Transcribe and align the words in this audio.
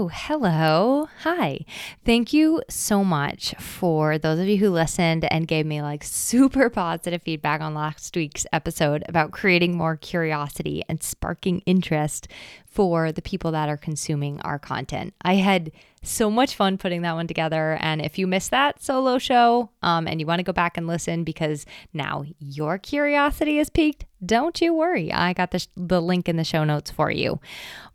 Oh, 0.00 0.06
hello. 0.14 1.08
Hi. 1.24 1.64
Thank 2.04 2.32
you 2.32 2.62
so 2.70 3.02
much 3.02 3.52
for 3.58 4.16
those 4.16 4.38
of 4.38 4.46
you 4.46 4.56
who 4.56 4.70
listened 4.70 5.24
and 5.24 5.48
gave 5.48 5.66
me 5.66 5.82
like 5.82 6.04
super 6.04 6.70
positive 6.84 7.20
feedback 7.20 7.60
on 7.60 7.74
last 7.74 8.14
week's 8.14 8.46
episode 8.52 9.02
about 9.08 9.32
creating 9.32 9.76
more 9.76 9.96
curiosity 9.96 10.84
and 10.88 11.02
sparking 11.02 11.64
interest 11.66 12.28
for 12.64 13.10
the 13.10 13.20
people 13.20 13.50
that 13.50 13.68
are 13.68 13.76
consuming 13.76 14.40
our 14.42 14.56
content. 14.56 15.14
I 15.22 15.34
had 15.34 15.72
so 16.04 16.30
much 16.30 16.54
fun 16.54 16.78
putting 16.78 17.02
that 17.02 17.14
one 17.14 17.26
together. 17.26 17.76
And 17.80 18.00
if 18.00 18.18
you 18.18 18.28
missed 18.28 18.52
that 18.52 18.80
solo 18.80 19.18
show 19.18 19.70
um, 19.82 20.06
and 20.06 20.20
you 20.20 20.26
want 20.26 20.38
to 20.38 20.44
go 20.44 20.52
back 20.52 20.76
and 20.76 20.86
listen 20.86 21.24
because 21.24 21.66
now 21.92 22.22
your 22.38 22.78
curiosity 22.78 23.58
is 23.58 23.68
piqued, 23.68 24.04
don't 24.24 24.60
you 24.60 24.74
worry. 24.74 25.12
I 25.12 25.32
got 25.32 25.50
the, 25.50 25.58
sh- 25.58 25.66
the 25.76 26.00
link 26.00 26.28
in 26.28 26.36
the 26.36 26.44
show 26.44 26.62
notes 26.62 26.88
for 26.88 27.10
you. 27.10 27.40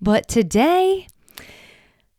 But 0.02 0.28
today, 0.28 1.08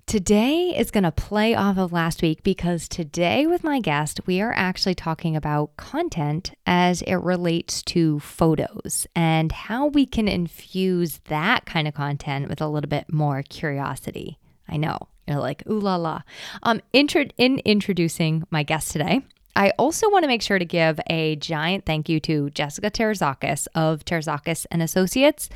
Today 0.06 0.74
is 0.76 0.90
going 0.90 1.04
to 1.04 1.10
play 1.10 1.54
off 1.54 1.78
of 1.78 1.90
last 1.90 2.20
week 2.20 2.42
because 2.42 2.88
today, 2.88 3.46
with 3.46 3.64
my 3.64 3.80
guest, 3.80 4.20
we 4.26 4.42
are 4.42 4.52
actually 4.52 4.94
talking 4.94 5.34
about 5.34 5.76
content 5.78 6.52
as 6.66 7.00
it 7.02 7.16
relates 7.16 7.82
to 7.84 8.20
photos 8.20 9.06
and 9.16 9.50
how 9.50 9.86
we 9.86 10.04
can 10.04 10.28
infuse 10.28 11.20
that 11.24 11.64
kind 11.64 11.88
of 11.88 11.94
content 11.94 12.48
with 12.48 12.60
a 12.60 12.68
little 12.68 12.88
bit 12.88 13.10
more 13.10 13.42
curiosity. 13.42 14.38
I 14.68 14.76
know 14.76 14.98
you're 15.26 15.38
like, 15.38 15.66
ooh 15.68 15.80
la 15.80 15.96
la. 15.96 16.20
Um, 16.62 16.82
in 16.92 17.58
introducing 17.64 18.44
my 18.50 18.62
guest 18.62 18.92
today, 18.92 19.22
I 19.56 19.70
also 19.78 20.10
want 20.10 20.24
to 20.24 20.28
make 20.28 20.42
sure 20.42 20.58
to 20.58 20.64
give 20.64 20.98
a 21.08 21.36
giant 21.36 21.86
thank 21.86 22.08
you 22.08 22.18
to 22.20 22.50
Jessica 22.50 22.90
Terzakis 22.90 23.66
of 23.74 24.04
Terzakis 24.04 24.66
and 24.70 24.82
Associates 24.82 25.48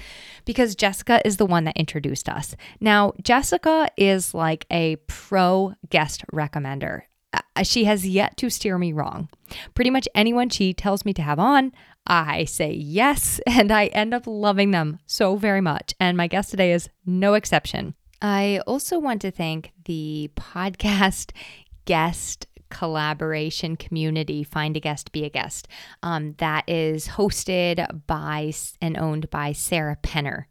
because 0.45 0.77
Jessica 0.77 1.21
is 1.25 1.37
the 1.37 1.47
one 1.47 1.65
that 1.65 1.77
introduced 1.77 2.29
us. 2.29 2.55
Now, 2.81 3.13
Jessica 3.23 3.91
is 3.97 4.35
like 4.35 4.67
a 4.71 4.97
pro 5.07 5.75
guest 5.91 6.25
recommender. 6.33 7.03
Uh, 7.33 7.63
she 7.63 7.85
has 7.85 8.09
yet 8.09 8.37
to 8.39 8.49
steer 8.49 8.79
me 8.79 8.93
wrong. 8.93 9.29
Pretty 9.75 9.91
much 9.91 10.09
anyone 10.15 10.49
she 10.49 10.73
tells 10.73 11.05
me 11.05 11.13
to 11.15 11.23
have 11.23 11.39
on, 11.39 11.73
I 12.07 12.45
say 12.45 12.73
yes, 12.73 13.41
and 13.47 13.71
I 13.71 13.87
end 13.87 14.15
up 14.15 14.23
loving 14.27 14.71
them 14.71 14.99
so 15.07 15.37
very 15.37 15.61
much. 15.61 15.95
And 16.01 16.17
my 16.17 16.27
guest 16.27 16.51
today 16.51 16.73
is 16.73 16.89
no 17.05 17.35
exception. 17.35 17.95
I 18.21 18.61
also 18.67 18.99
want 18.99 19.21
to 19.23 19.31
thank 19.31 19.73
the 19.85 20.31
podcast 20.35 21.31
guest 21.85 22.47
collaboration 22.71 23.77
community, 23.77 24.45
Find 24.45 24.77
a 24.77 24.81
Guest, 24.81 25.13
Be 25.13 25.25
a 25.25 25.31
Guest, 25.31 25.69
um, 26.03 26.35
that 26.39 26.69
is 26.69 27.09
hosted 27.09 28.07
by 28.07 28.53
and 28.81 28.97
owned 28.97 29.31
by 29.31 29.53
Sarah 29.53 29.99
Penner. 30.03 30.45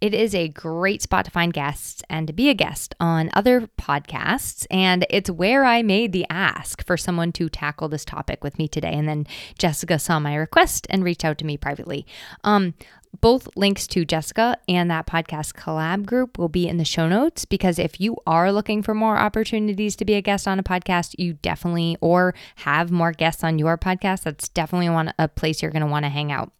It 0.00 0.14
is 0.14 0.34
a 0.34 0.48
great 0.48 1.02
spot 1.02 1.24
to 1.26 1.30
find 1.30 1.52
guests 1.52 2.02
and 2.08 2.26
to 2.26 2.32
be 2.32 2.48
a 2.50 2.54
guest 2.54 2.94
on 3.00 3.30
other 3.34 3.68
podcasts. 3.78 4.66
And 4.70 5.06
it's 5.10 5.30
where 5.30 5.64
I 5.64 5.82
made 5.82 6.12
the 6.12 6.26
ask 6.30 6.84
for 6.86 6.96
someone 6.96 7.32
to 7.32 7.48
tackle 7.48 7.88
this 7.88 8.04
topic 8.04 8.42
with 8.42 8.58
me 8.58 8.68
today. 8.68 8.92
And 8.92 9.08
then 9.08 9.26
Jessica 9.58 9.98
saw 9.98 10.18
my 10.18 10.34
request 10.34 10.86
and 10.90 11.04
reached 11.04 11.24
out 11.24 11.38
to 11.38 11.46
me 11.46 11.56
privately. 11.56 12.06
Um, 12.44 12.74
both 13.20 13.48
links 13.56 13.86
to 13.88 14.04
Jessica 14.04 14.56
and 14.68 14.90
that 14.90 15.06
podcast 15.06 15.52
collab 15.54 16.06
group 16.06 16.38
will 16.38 16.48
be 16.48 16.66
in 16.66 16.78
the 16.78 16.84
show 16.84 17.08
notes 17.08 17.44
because 17.44 17.78
if 17.78 18.00
you 18.00 18.16
are 18.26 18.52
looking 18.52 18.82
for 18.82 18.94
more 18.94 19.18
opportunities 19.18 19.96
to 19.96 20.04
be 20.04 20.14
a 20.14 20.22
guest 20.22 20.48
on 20.48 20.58
a 20.58 20.62
podcast, 20.62 21.14
you 21.18 21.34
definitely, 21.34 21.96
or 22.00 22.34
have 22.56 22.90
more 22.90 23.12
guests 23.12 23.44
on 23.44 23.58
your 23.58 23.76
podcast, 23.76 24.22
that's 24.22 24.48
definitely 24.48 24.88
one, 24.88 25.12
a 25.18 25.28
place 25.28 25.62
you're 25.62 25.70
going 25.70 25.84
to 25.84 25.90
want 25.90 26.04
to 26.04 26.08
hang 26.08 26.32
out. 26.32 26.52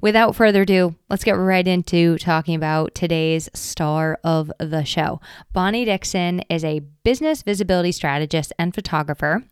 Without 0.00 0.36
further 0.36 0.62
ado, 0.62 0.94
let's 1.08 1.24
get 1.24 1.32
right 1.32 1.66
into 1.66 2.18
talking 2.18 2.54
about 2.54 2.94
today's 2.94 3.48
star 3.54 4.18
of 4.22 4.52
the 4.58 4.84
show. 4.84 5.20
Bonnie 5.52 5.86
Dickson 5.86 6.40
is 6.50 6.62
a 6.62 6.80
business 7.04 7.42
visibility 7.42 7.90
strategist 7.90 8.52
and 8.58 8.74
photographer 8.74 9.44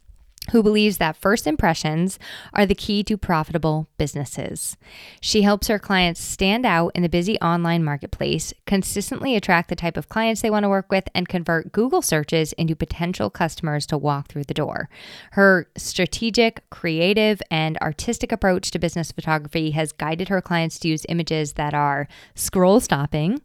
who 0.50 0.62
believes 0.62 0.98
that 0.98 1.16
first 1.16 1.46
impressions 1.46 2.18
are 2.52 2.66
the 2.66 2.74
key 2.74 3.04
to 3.04 3.16
profitable 3.16 3.88
businesses. 3.96 4.76
She 5.20 5.42
helps 5.42 5.68
her 5.68 5.78
clients 5.78 6.20
stand 6.20 6.66
out 6.66 6.92
in 6.94 7.02
the 7.02 7.08
busy 7.08 7.38
online 7.40 7.84
marketplace, 7.84 8.52
consistently 8.66 9.36
attract 9.36 9.68
the 9.68 9.76
type 9.76 9.96
of 9.96 10.08
clients 10.08 10.40
they 10.40 10.50
want 10.50 10.64
to 10.64 10.68
work 10.68 10.90
with, 10.90 11.08
and 11.14 11.28
convert 11.28 11.72
Google 11.72 12.02
searches 12.02 12.52
into 12.54 12.74
potential 12.74 13.30
customers 13.30 13.86
to 13.86 13.96
walk 13.96 14.28
through 14.28 14.44
the 14.44 14.54
door. 14.54 14.88
Her 15.32 15.68
strategic, 15.76 16.68
creative, 16.70 17.40
and 17.50 17.78
artistic 17.78 18.32
approach 18.32 18.72
to 18.72 18.78
business 18.80 19.12
photography 19.12 19.70
has 19.70 19.92
guided 19.92 20.28
her 20.28 20.42
clients 20.42 20.78
to 20.80 20.88
use 20.88 21.06
images 21.08 21.52
that 21.52 21.72
are 21.72 22.08
scroll 22.34 22.80
stopping 22.80 23.40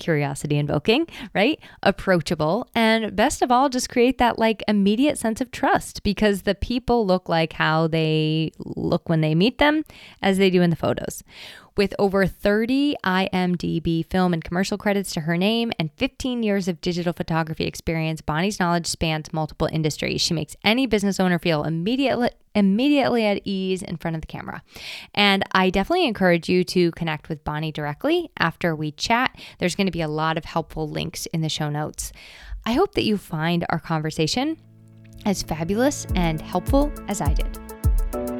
curiosity 0.00 0.58
invoking, 0.58 1.06
right? 1.34 1.60
Approachable. 1.84 2.68
And 2.74 3.14
best 3.14 3.42
of 3.42 3.52
all, 3.52 3.68
just 3.68 3.88
create 3.88 4.18
that 4.18 4.38
like 4.38 4.64
immediate 4.66 5.18
sense 5.18 5.40
of 5.40 5.52
trust 5.52 6.02
because 6.02 6.42
the 6.42 6.56
people 6.56 7.06
look 7.06 7.28
like 7.28 7.52
how 7.52 7.86
they 7.86 8.50
look 8.58 9.08
when 9.08 9.20
they 9.20 9.36
meet 9.36 9.58
them 9.58 9.84
as 10.22 10.38
they 10.38 10.50
do 10.50 10.62
in 10.62 10.70
the 10.70 10.76
photos. 10.76 11.22
With 11.76 11.94
over 11.98 12.26
30 12.26 12.96
IMDb 13.04 14.04
film 14.04 14.32
and 14.32 14.42
commercial 14.42 14.76
credits 14.76 15.12
to 15.14 15.20
her 15.20 15.36
name 15.36 15.72
and 15.78 15.90
15 15.96 16.42
years 16.42 16.68
of 16.68 16.80
digital 16.80 17.12
photography 17.12 17.64
experience, 17.64 18.20
Bonnie's 18.20 18.60
knowledge 18.60 18.86
spans 18.86 19.32
multiple 19.32 19.68
industries. 19.72 20.20
She 20.20 20.34
makes 20.34 20.56
any 20.64 20.86
business 20.86 21.20
owner 21.20 21.38
feel 21.38 21.64
immediately 21.64 22.30
immediately 22.54 23.24
at 23.24 23.40
ease 23.44 23.80
in 23.80 23.96
front 23.96 24.16
of 24.16 24.20
the 24.22 24.26
camera. 24.26 24.62
And 25.14 25.44
I 25.52 25.70
definitely 25.70 26.06
encourage 26.06 26.48
you 26.48 26.64
to 26.64 26.90
connect 26.92 27.28
with 27.28 27.44
Bonnie 27.44 27.70
directly 27.70 28.30
after 28.38 28.74
we 28.74 28.90
chat. 28.90 29.36
There's 29.58 29.76
going 29.76 29.86
to 29.86 29.92
be 29.92 30.02
a 30.02 30.08
lot 30.08 30.36
of 30.36 30.44
helpful 30.44 30.88
links 30.88 31.26
in 31.26 31.42
the 31.42 31.48
show 31.48 31.70
notes. 31.70 32.12
I 32.66 32.72
hope 32.72 32.94
that 32.94 33.04
you 33.04 33.16
find 33.16 33.64
our 33.68 33.78
conversation 33.78 34.56
as 35.24 35.42
fabulous 35.42 36.06
and 36.14 36.40
helpful 36.40 36.92
as 37.08 37.20
I 37.20 37.32
did. 37.34 37.79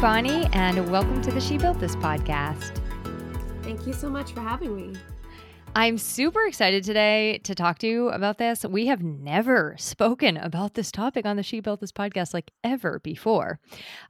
Bonnie, 0.00 0.48
and 0.54 0.90
welcome 0.90 1.20
to 1.20 1.30
the 1.30 1.42
She 1.42 1.58
Built 1.58 1.78
This 1.78 1.94
podcast. 1.94 2.80
Thank 3.62 3.86
you 3.86 3.92
so 3.92 4.08
much 4.08 4.32
for 4.32 4.40
having 4.40 4.74
me. 4.74 4.98
I'm 5.76 5.98
super 5.98 6.40
excited 6.46 6.84
today 6.84 7.36
to 7.44 7.54
talk 7.54 7.78
to 7.80 7.86
you 7.86 8.08
about 8.08 8.38
this. 8.38 8.64
We 8.64 8.86
have 8.86 9.02
never 9.02 9.76
spoken 9.78 10.38
about 10.38 10.72
this 10.72 10.90
topic 10.90 11.26
on 11.26 11.36
the 11.36 11.42
She 11.42 11.60
Built 11.60 11.80
This 11.80 11.92
podcast 11.92 12.32
like 12.32 12.50
ever 12.64 13.00
before. 13.00 13.60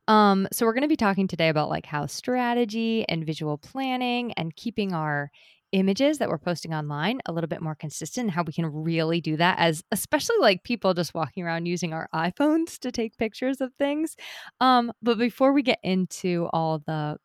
Um, 0.06 0.46
so 0.52 0.64
we're 0.64 0.74
going 0.74 0.82
to 0.82 0.88
be 0.88 0.94
talking 0.94 1.26
today 1.26 1.48
about 1.48 1.70
like 1.70 1.86
how 1.86 2.06
strategy 2.06 3.04
and 3.08 3.26
visual 3.26 3.58
planning 3.58 4.30
and 4.34 4.54
keeping 4.54 4.92
our 4.92 5.32
images 5.72 6.18
that 6.18 6.28
we're 6.28 6.38
posting 6.38 6.74
online 6.74 7.20
a 7.26 7.32
little 7.32 7.48
bit 7.48 7.62
more 7.62 7.74
consistent 7.74 8.30
how 8.30 8.42
we 8.42 8.52
can 8.52 8.66
really 8.66 9.20
do 9.20 9.36
that 9.36 9.56
as 9.58 9.84
especially 9.92 10.36
like 10.40 10.64
people 10.64 10.94
just 10.94 11.14
walking 11.14 11.44
around 11.44 11.66
using 11.66 11.92
our 11.92 12.08
iPhones 12.14 12.78
to 12.78 12.90
take 12.90 13.16
pictures 13.16 13.60
of 13.60 13.72
things. 13.74 14.16
Um, 14.60 14.92
but 15.02 15.18
before 15.18 15.52
we 15.52 15.62
get 15.62 15.78
into 15.82 16.48
all 16.52 16.80
the 16.86 17.18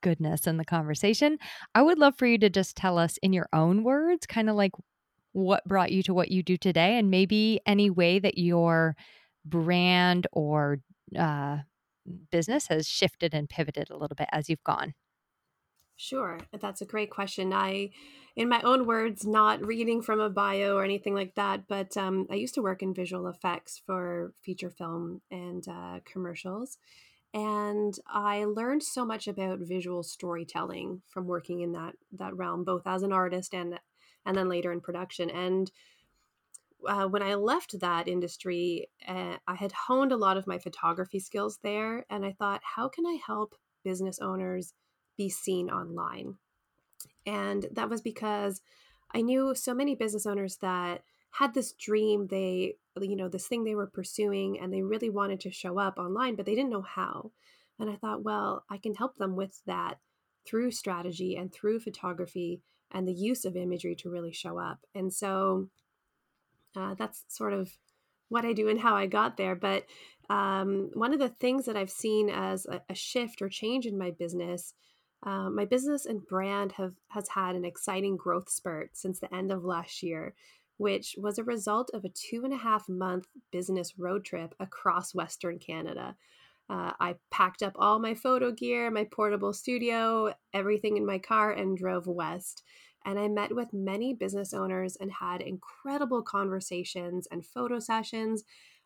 goodness 0.00 0.46
in 0.46 0.56
the 0.56 0.64
conversation. 0.64 1.38
I 1.74 1.82
would 1.82 1.98
love 1.98 2.14
for 2.16 2.26
you 2.26 2.38
to 2.38 2.50
just 2.50 2.76
tell 2.76 2.98
us 2.98 3.18
in 3.18 3.32
your 3.32 3.48
own 3.52 3.84
words, 3.84 4.26
kind 4.26 4.48
of 4.48 4.56
like 4.56 4.72
what 5.32 5.64
brought 5.64 5.92
you 5.92 6.02
to 6.04 6.14
what 6.14 6.30
you 6.30 6.42
do 6.42 6.56
today, 6.56 6.98
and 6.98 7.10
maybe 7.10 7.60
any 7.66 7.90
way 7.90 8.18
that 8.18 8.38
your 8.38 8.96
brand 9.44 10.26
or 10.32 10.80
uh, 11.18 11.58
business 12.30 12.66
has 12.68 12.88
shifted 12.88 13.34
and 13.34 13.48
pivoted 13.48 13.90
a 13.90 13.96
little 13.96 14.16
bit 14.16 14.28
as 14.32 14.48
you've 14.48 14.64
gone. 14.64 14.94
Sure, 16.02 16.38
that's 16.58 16.80
a 16.80 16.86
great 16.86 17.10
question. 17.10 17.52
I, 17.52 17.90
in 18.34 18.48
my 18.48 18.62
own 18.62 18.86
words, 18.86 19.26
not 19.26 19.64
reading 19.64 20.00
from 20.00 20.18
a 20.18 20.30
bio 20.30 20.74
or 20.76 20.82
anything 20.82 21.14
like 21.14 21.34
that, 21.34 21.68
but 21.68 21.94
um, 21.96 22.26
I 22.30 22.36
used 22.36 22.54
to 22.54 22.62
work 22.62 22.82
in 22.82 22.94
visual 22.94 23.26
effects 23.28 23.82
for 23.84 24.32
feature 24.40 24.70
film 24.70 25.20
and 25.30 25.66
uh, 25.68 26.00
commercials 26.04 26.78
and 27.34 27.94
I 28.08 28.44
learned 28.44 28.82
so 28.82 29.06
much 29.06 29.28
about 29.28 29.60
visual 29.60 30.02
storytelling 30.02 31.02
from 31.08 31.26
working 31.26 31.60
in 31.60 31.72
that 31.72 31.94
that 32.12 32.36
realm, 32.36 32.64
both 32.64 32.86
as 32.86 33.02
an 33.04 33.12
artist 33.12 33.54
and 33.54 33.80
and 34.26 34.36
then 34.36 34.50
later 34.50 34.72
in 34.72 34.82
production. 34.82 35.30
And 35.30 35.70
uh, 36.88 37.06
when 37.06 37.22
I 37.22 37.34
left 37.34 37.78
that 37.80 38.08
industry, 38.08 38.88
uh, 39.06 39.36
I 39.46 39.54
had 39.54 39.72
honed 39.72 40.12
a 40.12 40.16
lot 40.16 40.36
of 40.36 40.46
my 40.46 40.58
photography 40.58 41.20
skills 41.20 41.58
there, 41.62 42.04
and 42.10 42.24
I 42.24 42.32
thought, 42.32 42.62
how 42.76 42.88
can 42.88 43.06
I 43.06 43.18
help 43.24 43.54
business 43.84 44.18
owners 44.20 44.74
be 45.20 45.28
seen 45.28 45.68
online? 45.68 46.36
And 47.26 47.66
that 47.72 47.90
was 47.90 48.00
because 48.00 48.62
I 49.14 49.20
knew 49.20 49.54
so 49.54 49.74
many 49.74 49.94
business 49.94 50.24
owners 50.24 50.56
that 50.62 51.02
had 51.32 51.54
this 51.54 51.72
dream 51.72 52.26
they 52.28 52.74
you 53.00 53.16
know 53.16 53.28
this 53.28 53.46
thing 53.46 53.62
they 53.62 53.74
were 53.74 53.86
pursuing 53.86 54.58
and 54.58 54.72
they 54.72 54.82
really 54.82 55.10
wanted 55.10 55.40
to 55.40 55.50
show 55.50 55.78
up 55.78 55.96
online 55.96 56.34
but 56.34 56.46
they 56.46 56.54
didn't 56.54 56.70
know 56.70 56.82
how. 56.82 57.32
And 57.78 57.90
i 57.90 57.96
thought 57.96 58.24
well 58.24 58.64
i 58.70 58.78
can 58.78 58.94
help 58.94 59.16
them 59.16 59.36
with 59.36 59.60
that 59.66 59.98
through 60.46 60.70
strategy 60.70 61.36
and 61.36 61.52
through 61.52 61.80
photography 61.80 62.62
and 62.90 63.06
the 63.06 63.12
use 63.12 63.44
of 63.44 63.56
imagery 63.56 63.94
to 63.94 64.10
really 64.10 64.32
show 64.32 64.58
up. 64.58 64.80
And 64.94 65.12
so 65.12 65.68
uh, 66.74 66.94
that's 66.94 67.24
sort 67.28 67.52
of 67.52 67.70
what 68.28 68.44
i 68.44 68.52
do 68.52 68.68
and 68.68 68.80
how 68.80 68.94
i 68.94 69.06
got 69.06 69.36
there. 69.36 69.54
But 69.54 69.84
um, 70.28 70.90
one 70.94 71.12
of 71.12 71.18
the 71.18 71.28
things 71.28 71.66
that 71.66 71.76
i've 71.76 71.90
seen 71.90 72.30
as 72.30 72.66
a, 72.66 72.80
a 72.88 72.94
shift 72.94 73.42
or 73.42 73.48
change 73.48 73.86
in 73.86 73.98
my 73.98 74.10
business 74.10 74.74
uh, 75.22 75.50
my 75.50 75.64
business 75.64 76.06
and 76.06 76.26
brand 76.26 76.72
have 76.72 76.94
has 77.08 77.28
had 77.28 77.54
an 77.54 77.64
exciting 77.64 78.16
growth 78.16 78.48
spurt 78.48 78.96
since 78.96 79.20
the 79.20 79.34
end 79.34 79.52
of 79.52 79.64
last 79.64 80.02
year 80.02 80.34
which 80.80 81.14
was 81.18 81.36
a 81.36 81.44
result 81.44 81.90
of 81.92 82.06
a 82.06 82.08
two 82.08 82.42
and 82.42 82.54
a 82.54 82.56
half 82.56 82.88
month 82.88 83.26
business 83.52 83.98
road 83.98 84.24
trip 84.24 84.54
across 84.58 85.14
Western 85.14 85.58
Canada. 85.58 86.16
Uh, 86.70 86.92
I 86.98 87.16
packed 87.30 87.62
up 87.62 87.74
all 87.76 87.98
my 87.98 88.14
photo 88.14 88.50
gear, 88.50 88.90
my 88.90 89.04
portable 89.04 89.52
studio, 89.52 90.32
everything 90.54 90.96
in 90.96 91.04
my 91.04 91.18
car, 91.18 91.52
and 91.52 91.76
drove 91.76 92.06
west. 92.06 92.62
And 93.04 93.18
I 93.18 93.28
met 93.28 93.54
with 93.54 93.74
many 93.74 94.14
business 94.14 94.54
owners 94.54 94.96
and 94.96 95.12
had 95.12 95.42
incredible 95.42 96.22
conversations 96.22 97.28
and 97.30 97.44
photo 97.44 97.78
sessions. 97.78 98.44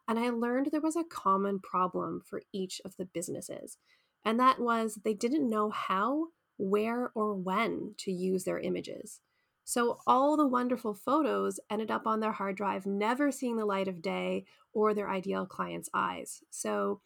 And 0.09 0.19
I 0.19 0.31
learned 0.31 0.71
there 0.73 0.81
was 0.81 0.97
a 0.97 1.05
common 1.05 1.61
problem 1.61 2.23
for 2.29 2.43
each 2.53 2.81
of 2.85 2.97
the 2.97 3.05
businesses. 3.05 3.79
And 4.25 4.41
that 4.41 4.59
was 4.59 5.01
they 5.05 5.15
didn't 5.15 5.49
know 5.49 5.71
how, 5.71 6.29
where, 6.57 7.11
or 7.15 7.35
when 7.35 7.95
to 7.99 8.13
use 8.13 8.45
their 8.45 8.59
images. 8.59 9.21
So 9.65 9.99
all 10.07 10.37
the 10.37 10.47
wonderful 10.47 10.95
photos 10.95 11.59
ended 11.71 11.91
up 11.91 12.07
on 12.07 12.21
their 12.21 12.33
hard 12.33 12.57
drive, 12.57 12.87
never 12.87 13.33
seeing 13.33 13.57
the 13.57 13.65
light 13.65 13.89
of 13.89 14.03
day 14.03 14.45
or 14.73 14.93
their 14.93 15.11
ideal 15.11 15.47
client's 15.47 15.89
eyes. 15.95 16.43
So 16.51 17.01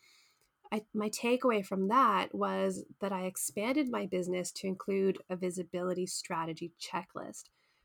I, 0.72 0.82
my 0.92 1.08
takeaway 1.08 1.64
from 1.64 1.88
that 1.88 2.34
was 2.34 2.84
that 3.00 3.12
I 3.12 3.24
expanded 3.24 3.88
my 3.90 4.06
business 4.06 4.50
to 4.52 4.66
include 4.66 5.18
a 5.30 5.36
visibility 5.36 6.06
strategy 6.06 6.72
checklist, 6.80 7.44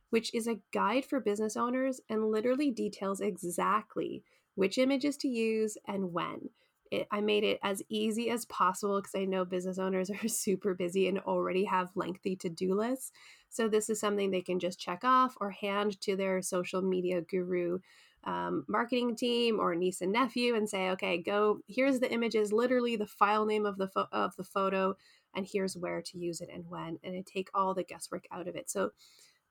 which 0.09 0.33
is 0.33 0.47
a 0.47 0.59
guide 0.71 1.05
for 1.05 1.19
business 1.19 1.55
owners 1.55 2.01
and 2.09 2.29
literally 2.29 2.71
details 2.71 3.21
exactly 3.21 4.23
which 4.55 4.77
images 4.77 5.17
to 5.17 5.27
use 5.27 5.77
and 5.87 6.13
when. 6.13 6.49
It, 6.93 7.07
I 7.11 7.21
made 7.21 7.43
it 7.43 7.59
as 7.63 7.81
easy 7.89 8.29
as 8.29 8.45
possible 8.45 9.01
because 9.01 9.15
I 9.15 9.25
know 9.25 9.45
business 9.45 9.79
owners 9.79 10.09
are 10.23 10.27
super 10.27 10.75
busy 10.75 11.07
and 11.07 11.19
already 11.19 11.65
have 11.65 11.89
lengthy 11.95 12.35
to 12.37 12.49
do 12.49 12.75
lists. 12.75 13.11
So 13.49 13.67
this 13.67 13.89
is 13.89 13.99
something 13.99 14.29
they 14.29 14.41
can 14.41 14.59
just 14.59 14.79
check 14.79 15.03
off 15.03 15.35
or 15.41 15.49
hand 15.49 15.99
to 16.01 16.15
their 16.15 16.41
social 16.41 16.81
media 16.81 17.21
guru 17.21 17.79
um, 18.25 18.63
marketing 18.67 19.15
team 19.15 19.59
or 19.59 19.75
niece 19.75 20.01
and 20.01 20.13
nephew 20.13 20.55
and 20.55 20.69
say, 20.69 20.89
okay, 20.91 21.17
go. 21.17 21.59
Here's 21.67 21.99
the 21.99 22.11
images, 22.11 22.53
literally 22.53 22.95
the 22.95 23.07
file 23.07 23.45
name 23.45 23.65
of 23.65 23.77
the 23.77 23.87
fo- 23.87 24.07
of 24.11 24.35
the 24.37 24.43
photo, 24.43 24.95
and 25.35 25.47
here's 25.51 25.75
where 25.75 26.01
to 26.01 26.17
use 26.17 26.39
it 26.41 26.49
and 26.53 26.63
when, 26.69 26.99
and 27.03 27.15
it 27.15 27.25
take 27.25 27.49
all 27.53 27.73
the 27.73 27.83
guesswork 27.83 28.25
out 28.31 28.47
of 28.47 28.55
it. 28.55 28.69
So 28.69 28.91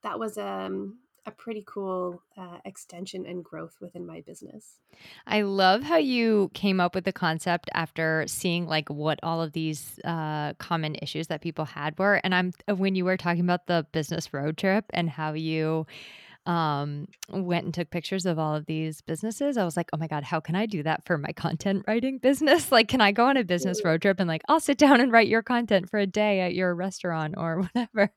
that 0.03 0.19
was 0.19 0.39
um, 0.39 0.99
a 1.27 1.31
pretty 1.31 1.65
cool 1.67 2.23
uh, 2.37 2.59
extension 2.65 3.27
and 3.27 3.45
growth 3.45 3.77
within 3.81 4.07
my 4.07 4.21
business. 4.23 4.79
I 5.27 5.43
love 5.43 5.83
how 5.83 5.97
you 5.97 6.51
came 6.55 6.81
up 6.81 6.95
with 6.95 7.05
the 7.05 7.13
concept 7.13 7.71
after 7.75 8.25
seeing 8.27 8.67
like 8.67 8.89
what 8.91 9.21
all 9.23 9.41
of 9.41 9.53
these 9.53 9.99
uh, 10.05 10.55
common 10.55 10.97
issues 10.97 11.29
that 11.29 11.41
people 11.41 11.65
had 11.65 11.99
were. 11.99 12.21
And 12.25 12.35
I'm 12.35 12.53
uh, 12.69 12.75
when 12.75 12.95
you 12.95 13.05
were 13.05 13.17
talking 13.17 13.43
about 13.43 13.67
the 13.67 13.87
business 13.93 14.33
road 14.35 14.57
trip 14.59 14.87
and 14.91 15.09
how 15.09 15.33
you 15.33 15.87
um, 16.47 17.07
went 17.29 17.65
and 17.65 17.75
took 17.75 17.91
pictures 17.91 18.27
of 18.27 18.39
all 18.39 18.55
of 18.55 18.67
these 18.67 19.01
businesses, 19.01 19.57
I 19.57 19.65
was 19.65 19.77
like, 19.77 19.91
oh 19.93 19.97
my 19.97 20.09
God, 20.09 20.25
how 20.25 20.41
can 20.41 20.55
I 20.55 20.67
do 20.67 20.83
that 20.83 21.05
for 21.05 21.17
my 21.17 21.33
content 21.33 21.85
writing 21.89 22.19
business? 22.19 22.73
Like, 22.73 22.89
can 22.89 23.01
I 23.01 23.13
go 23.13 23.27
on 23.27 23.37
a 23.37 23.45
business 23.45 23.85
road 23.85 24.03
trip 24.03 24.19
and 24.19 24.29
like, 24.29 24.43
I'll 24.49 24.61
sit 24.61 24.79
down 24.79 25.01
and 25.01 25.13
write 25.13 25.29
your 25.29 25.43
content 25.43 25.89
for 25.89 25.99
a 25.99 26.07
day 26.07 26.41
at 26.41 26.55
your 26.55 26.75
restaurant 26.75 27.35
or 27.37 27.61
whatever? 27.75 28.13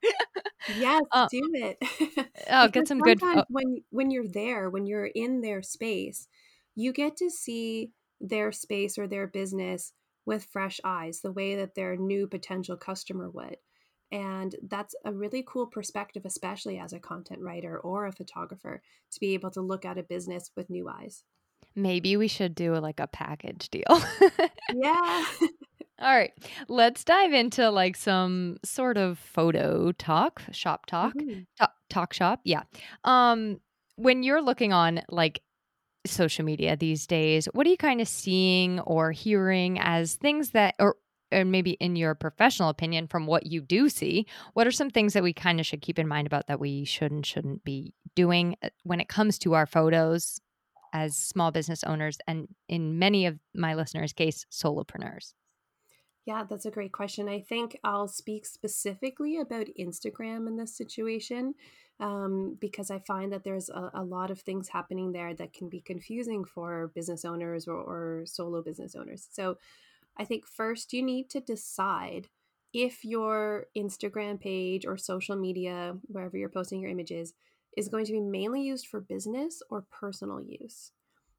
yes, 0.77 1.03
uh, 1.11 1.27
do 1.29 1.41
it. 1.53 2.27
I'll 2.49 2.69
get 2.69 2.87
some 2.87 2.99
good. 2.99 3.19
Oh. 3.21 3.43
When 3.49 3.83
when 3.91 4.11
you're 4.11 4.27
there, 4.27 4.69
when 4.69 4.85
you're 4.85 5.05
in 5.05 5.41
their 5.41 5.61
space, 5.61 6.27
you 6.75 6.93
get 6.93 7.17
to 7.17 7.29
see 7.29 7.91
their 8.19 8.51
space 8.51 8.97
or 8.97 9.07
their 9.07 9.27
business 9.27 9.93
with 10.25 10.47
fresh 10.51 10.79
eyes, 10.83 11.21
the 11.21 11.31
way 11.31 11.55
that 11.55 11.75
their 11.75 11.95
new 11.95 12.27
potential 12.27 12.75
customer 12.75 13.29
would. 13.29 13.57
And 14.11 14.55
that's 14.67 14.95
a 15.03 15.11
really 15.11 15.43
cool 15.45 15.67
perspective, 15.67 16.23
especially 16.25 16.77
as 16.77 16.93
a 16.93 16.99
content 16.99 17.41
writer 17.41 17.79
or 17.79 18.05
a 18.05 18.11
photographer, 18.11 18.81
to 19.11 19.19
be 19.19 19.33
able 19.33 19.51
to 19.51 19.61
look 19.61 19.85
at 19.85 19.97
a 19.97 20.03
business 20.03 20.51
with 20.55 20.69
new 20.69 20.87
eyes. 20.87 21.23
Maybe 21.75 22.15
we 22.15 22.27
should 22.27 22.55
do 22.55 22.75
like 22.75 22.99
a 22.99 23.07
package 23.07 23.69
deal. 23.69 24.01
yeah. 24.73 25.25
All 25.99 26.15
right. 26.15 26.33
Let's 26.67 27.03
dive 27.03 27.33
into 27.33 27.69
like 27.69 27.95
some 27.95 28.57
sort 28.63 28.97
of 28.97 29.17
photo 29.17 29.91
talk, 29.93 30.41
shop 30.51 30.85
talk, 30.85 31.13
mm-hmm. 31.15 31.41
talk, 31.57 31.73
talk 31.89 32.13
shop. 32.13 32.41
Yeah. 32.43 32.63
Um 33.03 33.59
when 33.97 34.23
you're 34.23 34.41
looking 34.41 34.73
on 34.73 35.01
like 35.09 35.41
social 36.05 36.45
media 36.45 36.75
these 36.75 37.07
days, 37.07 37.47
what 37.53 37.65
are 37.65 37.69
you 37.69 37.77
kind 37.77 38.01
of 38.01 38.07
seeing 38.07 38.79
or 38.81 39.11
hearing 39.11 39.79
as 39.79 40.15
things 40.15 40.51
that 40.51 40.75
or 40.79 40.97
and 41.31 41.51
maybe 41.51 41.71
in 41.71 41.95
your 41.95 42.15
professional 42.15 42.69
opinion 42.69 43.07
from 43.07 43.25
what 43.25 43.45
you 43.45 43.61
do 43.61 43.89
see 43.89 44.25
what 44.53 44.67
are 44.67 44.71
some 44.71 44.89
things 44.89 45.13
that 45.13 45.23
we 45.23 45.33
kind 45.33 45.59
of 45.59 45.65
should 45.65 45.81
keep 45.81 45.99
in 45.99 46.07
mind 46.07 46.27
about 46.27 46.47
that 46.47 46.59
we 46.59 46.85
should 46.85 47.11
and 47.11 47.25
shouldn't 47.25 47.63
be 47.63 47.93
doing 48.15 48.55
uh, 48.63 48.69
when 48.83 48.99
it 48.99 49.09
comes 49.09 49.37
to 49.39 49.53
our 49.53 49.65
photos 49.65 50.39
as 50.93 51.17
small 51.17 51.51
business 51.51 51.83
owners 51.83 52.17
and 52.27 52.47
in 52.69 52.97
many 52.97 53.25
of 53.25 53.37
my 53.53 53.73
listeners 53.75 54.13
case 54.13 54.45
solopreneurs? 54.51 55.33
Yeah 56.25 56.43
that's 56.49 56.65
a 56.65 56.71
great 56.71 56.91
question 56.91 57.29
i 57.29 57.39
think 57.39 57.77
i'll 57.83 58.07
speak 58.07 58.45
specifically 58.45 59.37
about 59.37 59.67
instagram 59.79 60.47
in 60.47 60.57
this 60.57 60.75
situation 60.75 61.53
um, 61.99 62.57
because 62.59 62.89
i 62.89 62.99
find 62.99 63.31
that 63.31 63.43
there's 63.43 63.69
a, 63.69 63.91
a, 63.93 64.03
lot 64.03 64.31
of 64.31 64.41
things 64.41 64.69
happening 64.69 65.11
there 65.11 65.33
that 65.33 65.53
can 65.53 65.69
be 65.69 65.81
confusing 65.81 66.43
for 66.43 66.91
business 66.95 67.23
owners 67.25 67.67
or, 67.67 67.77
or 67.77 68.23
solo 68.25 68.61
business 68.61 68.95
owners 68.95 69.27
so 69.31 69.57
I 70.17 70.25
think 70.25 70.47
first 70.47 70.93
you 70.93 71.03
need 71.03 71.29
to 71.31 71.39
decide 71.39 72.29
if 72.73 73.05
your 73.05 73.67
Instagram 73.77 74.39
page 74.39 74.85
or 74.85 74.97
social 74.97 75.35
media, 75.35 75.95
wherever 76.07 76.37
you're 76.37 76.49
posting 76.49 76.81
your 76.81 76.91
images, 76.91 77.33
is 77.77 77.89
going 77.89 78.05
to 78.05 78.11
be 78.11 78.21
mainly 78.21 78.61
used 78.61 78.87
for 78.87 78.99
business 78.99 79.61
or 79.69 79.85
personal 79.91 80.41
use. 80.41 80.91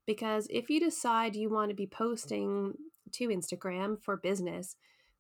Because 0.07 0.47
if 0.51 0.71
you 0.71 0.81
decide 0.81 1.35
you 1.35 1.51
want 1.51 1.71
to 1.71 1.75
be 1.75 1.87
posting 1.87 2.75
to 3.13 3.29
Instagram 3.29 4.03
for 4.03 4.17
business, 4.17 4.77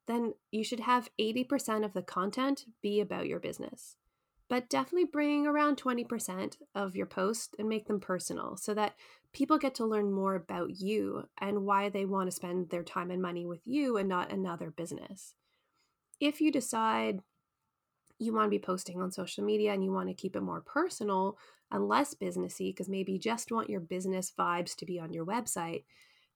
then 0.06 0.34
you 0.50 0.62
should 0.62 0.80
have 0.80 1.10
80% 1.20 1.84
of 1.84 1.92
the 1.92 2.02
content 2.02 2.64
be 2.82 3.00
about 3.00 3.26
your 3.26 3.40
business. 3.40 3.96
But 4.48 4.68
definitely 4.68 5.08
bring 5.10 5.46
around 5.46 5.76
20% 5.76 6.56
of 6.74 6.94
your 6.94 7.06
post 7.06 7.56
and 7.58 7.68
make 7.68 7.88
them 7.88 7.98
personal 7.98 8.56
so 8.56 8.74
that 8.74 8.94
people 9.32 9.58
get 9.58 9.74
to 9.76 9.84
learn 9.84 10.12
more 10.12 10.36
about 10.36 10.80
you 10.80 11.28
and 11.38 11.64
why 11.64 11.88
they 11.88 12.04
want 12.04 12.28
to 12.28 12.36
spend 12.36 12.70
their 12.70 12.84
time 12.84 13.10
and 13.10 13.20
money 13.20 13.44
with 13.44 13.66
you 13.66 13.96
and 13.96 14.08
not 14.08 14.32
another 14.32 14.70
business. 14.70 15.34
If 16.20 16.40
you 16.40 16.52
decide 16.52 17.20
you 18.18 18.32
want 18.32 18.46
to 18.46 18.50
be 18.50 18.58
posting 18.58 19.00
on 19.00 19.10
social 19.10 19.44
media 19.44 19.72
and 19.72 19.84
you 19.84 19.92
want 19.92 20.08
to 20.08 20.14
keep 20.14 20.36
it 20.36 20.40
more 20.40 20.60
personal 20.60 21.36
and 21.70 21.88
less 21.88 22.14
businessy 22.14 22.70
because 22.70 22.88
maybe 22.88 23.12
you 23.12 23.18
just 23.18 23.52
want 23.52 23.68
your 23.68 23.80
business 23.80 24.32
vibes 24.38 24.74
to 24.76 24.86
be 24.86 24.98
on 24.98 25.12
your 25.12 25.26
website, 25.26 25.84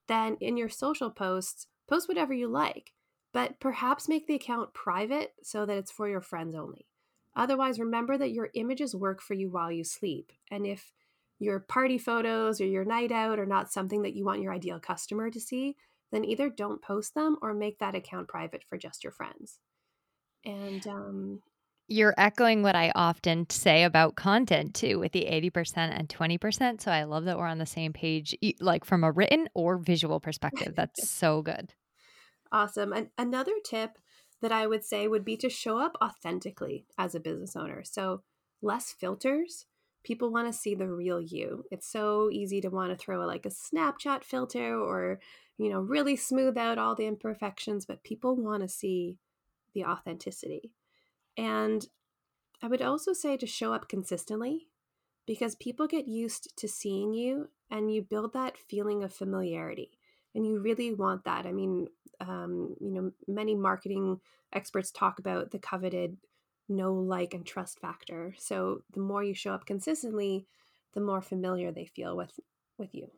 then 0.06 0.36
in 0.40 0.56
your 0.56 0.68
social 0.68 1.10
posts, 1.10 1.68
post 1.88 2.08
whatever 2.08 2.34
you 2.34 2.48
like, 2.48 2.92
but 3.32 3.58
perhaps 3.60 4.08
make 4.08 4.26
the 4.26 4.34
account 4.34 4.74
private 4.74 5.32
so 5.42 5.64
that 5.64 5.78
it's 5.78 5.90
for 5.90 6.08
your 6.08 6.20
friends 6.20 6.54
only. 6.54 6.86
Otherwise, 7.36 7.78
remember 7.78 8.18
that 8.18 8.32
your 8.32 8.50
images 8.54 8.94
work 8.94 9.22
for 9.22 9.34
you 9.34 9.50
while 9.50 9.70
you 9.70 9.84
sleep. 9.84 10.32
And 10.50 10.66
if 10.66 10.92
your 11.38 11.60
party 11.60 11.96
photos 11.96 12.60
or 12.60 12.66
your 12.66 12.84
night 12.84 13.12
out 13.12 13.38
are 13.38 13.46
not 13.46 13.72
something 13.72 14.02
that 14.02 14.14
you 14.14 14.24
want 14.24 14.42
your 14.42 14.52
ideal 14.52 14.78
customer 14.78 15.30
to 15.30 15.40
see, 15.40 15.76
then 16.12 16.24
either 16.24 16.50
don't 16.50 16.82
post 16.82 17.14
them 17.14 17.36
or 17.40 17.54
make 17.54 17.78
that 17.78 17.94
account 17.94 18.28
private 18.28 18.62
for 18.68 18.76
just 18.76 19.04
your 19.04 19.12
friends. 19.12 19.58
And 20.44 20.86
um, 20.86 21.40
you're 21.90 22.14
echoing 22.16 22.62
what 22.62 22.76
I 22.76 22.92
often 22.94 23.48
say 23.50 23.84
about 23.84 24.14
content 24.14 24.74
too, 24.74 24.98
with 24.98 25.12
the 25.12 25.24
80% 25.24 25.76
and 25.76 26.08
20%. 26.08 26.80
So 26.80 26.90
I 26.90 27.04
love 27.04 27.24
that 27.24 27.36
we're 27.38 27.46
on 27.46 27.58
the 27.58 27.66
same 27.66 27.92
page, 27.92 28.36
like 28.60 28.84
from 28.84 29.02
a 29.02 29.10
written 29.10 29.48
or 29.54 29.76
visual 29.76 30.20
perspective. 30.20 30.74
That's 30.76 31.08
so 31.18 31.42
good. 31.42 31.74
Awesome. 32.52 32.92
And 32.92 33.08
another 33.18 33.52
tip 33.64 33.98
that 34.42 34.52
I 34.52 34.66
would 34.66 34.84
say 34.84 35.06
would 35.06 35.24
be 35.24 35.36
to 35.38 35.50
show 35.50 35.78
up 35.78 35.96
authentically 36.02 36.86
as 36.96 37.14
a 37.14 37.20
business 37.20 37.56
owner. 37.56 37.82
So 37.84 38.22
less 38.62 38.92
filters 38.92 39.66
people 40.04 40.30
want 40.30 40.52
to 40.52 40.58
see 40.58 40.74
the 40.74 40.88
real 40.88 41.20
you. 41.20 41.64
It's 41.70 41.86
so 41.86 42.30
easy 42.30 42.60
to 42.62 42.70
want 42.70 42.90
to 42.90 42.96
throw 42.96 43.24
like 43.26 43.46
a 43.46 43.50
Snapchat 43.50 44.24
filter 44.24 44.74
or, 44.74 45.20
you 45.58 45.70
know, 45.70 45.80
really 45.80 46.16
smooth 46.16 46.56
out 46.56 46.78
all 46.78 46.94
the 46.94 47.06
imperfections, 47.06 47.86
but 47.86 48.02
people 48.02 48.36
want 48.36 48.62
to 48.62 48.68
see 48.68 49.18
the 49.74 49.84
authenticity. 49.84 50.72
And 51.36 51.86
I 52.62 52.68
would 52.68 52.82
also 52.82 53.12
say 53.12 53.36
to 53.36 53.46
show 53.46 53.72
up 53.72 53.88
consistently 53.88 54.68
because 55.26 55.54
people 55.56 55.86
get 55.86 56.08
used 56.08 56.56
to 56.56 56.68
seeing 56.68 57.14
you 57.14 57.48
and 57.70 57.92
you 57.92 58.02
build 58.02 58.32
that 58.32 58.58
feeling 58.58 59.04
of 59.04 59.12
familiarity 59.12 59.99
and 60.34 60.46
you 60.46 60.60
really 60.60 60.92
want 60.92 61.24
that. 61.24 61.46
I 61.46 61.52
mean 61.52 61.88
um, 62.20 62.74
you 62.80 62.90
know 62.90 63.12
many 63.26 63.54
marketing 63.54 64.20
experts 64.52 64.90
talk 64.90 65.18
about 65.18 65.50
the 65.50 65.58
coveted 65.58 66.16
know 66.68 66.92
like 66.92 67.34
and 67.34 67.46
trust 67.46 67.80
factor. 67.80 68.34
So 68.38 68.82
the 68.92 69.00
more 69.00 69.22
you 69.24 69.34
show 69.34 69.52
up 69.52 69.66
consistently 69.66 70.46
the 70.92 71.00
more 71.00 71.22
familiar 71.22 71.72
they 71.72 71.86
feel 71.86 72.16
with 72.16 72.38
with 72.78 72.94
you. 72.94 73.10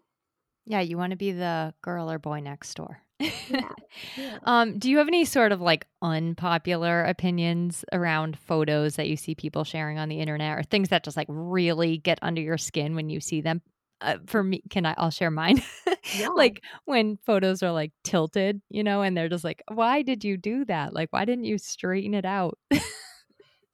Yeah 0.67 0.81
you 0.81 0.97
want 0.97 1.11
to 1.11 1.17
be 1.17 1.33
the 1.33 1.75
girl 1.83 2.11
or 2.11 2.19
boy 2.19 2.41
next 2.41 2.75
door. 2.75 3.01
Yeah, 3.19 3.69
yeah. 4.17 4.39
um, 4.45 4.79
do 4.79 4.91
you 4.91 4.99
have 4.99 5.07
any 5.07 5.25
sort 5.25 5.53
of 5.53 5.61
like 5.61 5.87
unpopular 6.01 7.05
opinions 7.05 7.85
around 7.93 8.37
photos 8.37 8.97
that 8.97 9.09
you 9.09 9.17
see 9.17 9.35
people 9.35 9.63
sharing 9.65 9.99
on 9.99 10.09
the 10.09 10.19
internet 10.19 10.59
or 10.59 10.63
things 10.63 10.89
that 10.89 11.05
just 11.05 11.17
like 11.17 11.29
really 11.29 11.99
get 11.99 12.19
under 12.21 12.41
your 12.41 12.59
skin 12.59 12.97
when 12.97 13.11
you 13.11 13.21
see 13.21 13.41
them 13.41 13.63
uh, 14.03 14.19
for 14.27 14.43
me 14.43 14.63
can 14.71 14.85
i 14.87 14.95
i'll 14.99 15.11
share 15.11 15.31
mine 15.31 15.63
Yeah. 16.13 16.29
like 16.37 16.63
when 16.85 17.17
photos 17.19 17.63
are 17.63 17.73
like 17.73 17.93
tilted 18.05 18.61
you 18.69 18.83
know 18.83 19.03
and 19.03 19.17
they're 19.17 19.29
just 19.29 19.45
like 19.45 19.63
why 19.73 20.03
did 20.03 20.25
you 20.25 20.37
do 20.37 20.65
that 20.65 20.93
like 20.93 21.09
why 21.13 21.25
didn't 21.25 21.45
you 21.45 21.59
straighten 21.59 22.15
it 22.15 22.25
out 22.25 22.59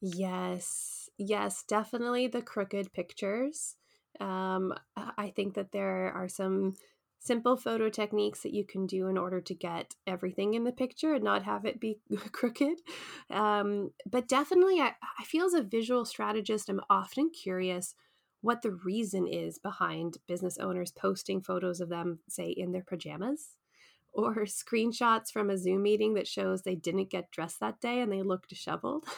Yes, 0.00 1.08
yes, 1.18 1.64
definitely 1.64 2.28
the 2.28 2.42
crooked 2.42 2.92
pictures. 2.92 3.76
Um, 4.20 4.75
I 4.97 5.30
think 5.30 5.54
that 5.54 5.73
there 5.73 6.12
are 6.12 6.28
some 6.28 6.75
simple 7.20 7.56
photo 7.56 7.88
techniques 7.88 8.42
that 8.42 8.54
you 8.54 8.64
can 8.64 8.87
do 8.87 9.08
in 9.08 9.18
order 9.18 9.40
to 9.40 9.54
get 9.54 9.97
everything 10.06 10.54
in 10.54 10.62
the 10.62 10.73
picture 10.73 11.14
and 11.14 11.25
not 11.25 11.42
have 11.42 11.64
it 11.64 11.80
be 11.80 12.00
crooked. 12.32 12.80
Um, 13.28 13.90
but 14.06 14.28
definitely, 14.28 14.80
I, 14.80 14.94
I 15.18 15.25
feel 15.25 15.47
as 15.47 15.54
a 15.54 15.62
visual 15.62 16.04
strategist, 16.04 16.68
I'm 16.68 16.80
often 16.88 17.30
curious 17.30 17.94
what 18.40 18.62
the 18.62 18.71
reason 18.71 19.26
is 19.26 19.59
behind 19.59 20.18
business 20.26 20.59
owners 20.59 20.92
posting 20.92 21.40
photos 21.40 21.80
of 21.80 21.88
them, 21.88 22.21
say, 22.28 22.50
in 22.50 22.73
their 22.73 22.85
pajamas 22.85 23.57
or 24.12 24.47
screenshots 24.47 25.30
from 25.30 25.50
a 25.50 25.59
Zoom 25.59 25.83
meeting 25.83 26.14
that 26.14 26.26
shows 26.26 26.62
they 26.62 26.75
didn't 26.75 27.11
get 27.11 27.30
dressed 27.30 27.61
that 27.61 27.80
day 27.80 28.00
and 28.00 28.11
they 28.12 28.23
look 28.23 28.49
disheveled. 28.49 29.04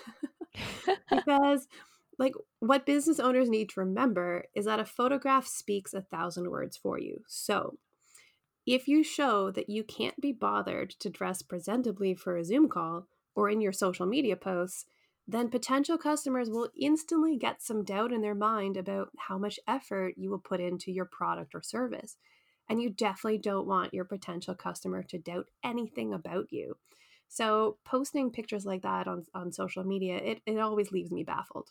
because 1.10 1.68
like 2.18 2.34
what 2.58 2.86
business 2.86 3.18
owners 3.18 3.48
need 3.48 3.70
to 3.70 3.80
remember 3.80 4.44
is 4.54 4.66
that 4.66 4.80
a 4.80 4.84
photograph 4.84 5.46
speaks 5.46 5.94
a 5.94 6.02
thousand 6.02 6.50
words 6.50 6.76
for 6.76 6.98
you. 6.98 7.22
So, 7.26 7.78
if 8.66 8.86
you 8.86 9.02
show 9.02 9.50
that 9.52 9.70
you 9.70 9.82
can't 9.82 10.20
be 10.20 10.32
bothered 10.32 10.90
to 10.90 11.08
dress 11.08 11.42
presentably 11.42 12.16
for 12.16 12.36
a 12.36 12.44
Zoom 12.44 12.68
call 12.68 13.06
or 13.34 13.48
in 13.48 13.60
your 13.60 13.72
social 13.72 14.06
media 14.06 14.36
posts, 14.36 14.84
then 15.32 15.48
potential 15.48 15.98
customers 15.98 16.50
will 16.50 16.70
instantly 16.78 17.36
get 17.36 17.62
some 17.62 17.84
doubt 17.84 18.12
in 18.12 18.20
their 18.20 18.34
mind 18.34 18.76
about 18.76 19.10
how 19.18 19.38
much 19.38 19.60
effort 19.68 20.14
you 20.16 20.30
will 20.30 20.38
put 20.38 20.60
into 20.60 20.90
your 20.90 21.04
product 21.04 21.54
or 21.54 21.62
service. 21.62 22.16
And 22.68 22.80
you 22.80 22.90
definitely 22.90 23.38
don't 23.38 23.66
want 23.66 23.92
your 23.92 24.04
potential 24.04 24.54
customer 24.54 25.02
to 25.04 25.18
doubt 25.18 25.46
anything 25.64 26.12
about 26.12 26.46
you. 26.50 26.76
So 27.28 27.78
posting 27.84 28.30
pictures 28.30 28.64
like 28.64 28.82
that 28.82 29.06
on, 29.06 29.24
on 29.34 29.52
social 29.52 29.84
media, 29.84 30.16
it, 30.16 30.40
it 30.46 30.58
always 30.58 30.90
leaves 30.90 31.10
me 31.10 31.22
baffled. 31.22 31.70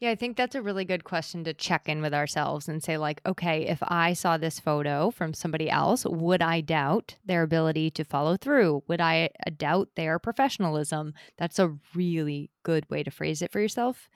Yeah, 0.00 0.10
I 0.10 0.14
think 0.14 0.36
that's 0.36 0.54
a 0.54 0.62
really 0.62 0.84
good 0.84 1.04
question 1.04 1.44
to 1.44 1.52
check 1.52 1.88
in 1.88 2.00
with 2.02 2.14
ourselves 2.14 2.68
and 2.68 2.82
say, 2.82 2.96
like, 2.96 3.20
okay, 3.26 3.66
if 3.66 3.78
I 3.82 4.12
saw 4.12 4.36
this 4.36 4.60
photo 4.60 5.10
from 5.10 5.34
somebody 5.34 5.68
else, 5.68 6.04
would 6.04 6.42
I 6.42 6.60
doubt 6.60 7.16
their 7.24 7.42
ability 7.42 7.90
to 7.92 8.04
follow 8.04 8.36
through? 8.36 8.84
Would 8.86 9.00
I 9.00 9.30
uh, 9.46 9.50
doubt 9.56 9.90
their 9.96 10.18
professionalism? 10.18 11.14
That's 11.36 11.58
a 11.58 11.76
really 11.94 12.50
good 12.62 12.88
way 12.90 13.02
to 13.02 13.10
phrase 13.10 13.42
it 13.42 13.50
for 13.50 13.60
yourself 13.60 14.08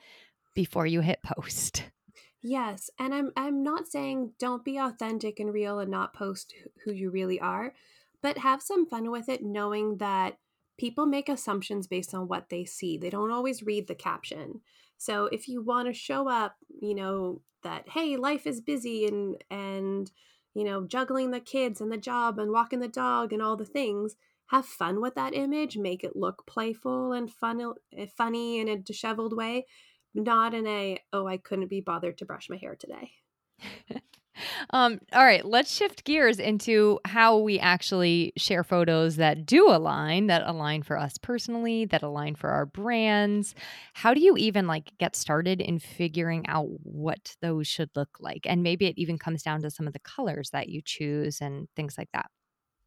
before 0.55 0.85
you 0.85 1.01
hit 1.01 1.21
post. 1.23 1.83
Yes, 2.45 2.89
and 2.99 3.13
I'm 3.13 3.31
I'm 3.37 3.63
not 3.63 3.87
saying 3.87 4.33
don't 4.37 4.65
be 4.65 4.77
authentic 4.77 5.39
and 5.39 5.53
real 5.53 5.79
and 5.79 5.89
not 5.89 6.13
post 6.13 6.53
who 6.83 6.91
you 6.91 7.09
really 7.09 7.39
are, 7.39 7.73
but 8.21 8.39
have 8.39 8.61
some 8.61 8.85
fun 8.85 9.09
with 9.11 9.29
it 9.29 9.45
knowing 9.45 9.95
that 9.99 10.37
people 10.77 11.05
make 11.05 11.29
assumptions 11.29 11.87
based 11.87 12.13
on 12.13 12.27
what 12.27 12.49
they 12.49 12.65
see. 12.65 12.97
They 12.97 13.09
don't 13.09 13.31
always 13.31 13.63
read 13.63 13.87
the 13.87 13.95
caption. 13.95 14.59
So 15.03 15.25
if 15.33 15.49
you 15.49 15.61
want 15.61 15.89
to 15.89 15.93
show 15.93 16.29
up, 16.29 16.55
you 16.81 16.95
know, 16.95 17.41
that 17.63 17.89
hey, 17.89 18.15
life 18.15 18.47
is 18.47 18.61
busy 18.61 19.05
and 19.05 19.35
and 19.49 20.09
you 20.55 20.63
know, 20.63 20.85
juggling 20.85 21.31
the 21.31 21.41
kids 21.41 21.81
and 21.81 21.91
the 21.91 21.97
job 21.97 22.39
and 22.39 22.51
walking 22.51 22.79
the 22.79 22.87
dog 22.87 23.33
and 23.33 23.41
all 23.41 23.57
the 23.57 23.65
things, 23.65 24.15
have 24.47 24.65
fun 24.65 25.01
with 25.01 25.15
that 25.15 25.33
image, 25.33 25.77
make 25.77 26.05
it 26.05 26.15
look 26.15 26.45
playful 26.47 27.11
and 27.11 27.29
fun 27.29 27.73
eh, 27.97 28.05
funny 28.15 28.59
in 28.59 28.69
a 28.69 28.77
disheveled 28.77 29.35
way, 29.35 29.65
not 30.13 30.53
in 30.53 30.65
a 30.67 30.99
oh, 31.11 31.27
I 31.27 31.35
couldn't 31.35 31.69
be 31.69 31.81
bothered 31.81 32.17
to 32.19 32.25
brush 32.25 32.49
my 32.49 32.57
hair 32.57 32.77
today. 32.77 33.11
Um, 34.71 34.99
all 35.11 35.23
right, 35.23 35.45
let's 35.45 35.73
shift 35.73 36.03
gears 36.03 36.39
into 36.39 36.99
how 37.05 37.37
we 37.37 37.59
actually 37.59 38.33
share 38.37 38.63
photos 38.63 39.15
that 39.17 39.45
do 39.45 39.69
align, 39.69 40.27
that 40.27 40.43
align 40.45 40.83
for 40.83 40.97
us 40.97 41.17
personally, 41.17 41.85
that 41.85 42.03
align 42.03 42.35
for 42.35 42.49
our 42.49 42.65
brands. 42.65 43.55
How 43.93 44.13
do 44.13 44.21
you 44.21 44.35
even 44.37 44.67
like 44.67 44.91
get 44.97 45.15
started 45.15 45.61
in 45.61 45.79
figuring 45.79 46.45
out 46.47 46.67
what 46.83 47.35
those 47.41 47.67
should 47.67 47.89
look 47.95 48.17
like? 48.19 48.45
And 48.45 48.63
maybe 48.63 48.85
it 48.85 48.97
even 48.97 49.17
comes 49.17 49.43
down 49.43 49.61
to 49.61 49.71
some 49.71 49.87
of 49.87 49.93
the 49.93 49.99
colors 49.99 50.49
that 50.51 50.69
you 50.69 50.81
choose 50.83 51.39
and 51.41 51.67
things 51.75 51.97
like 51.97 52.09
that. 52.13 52.29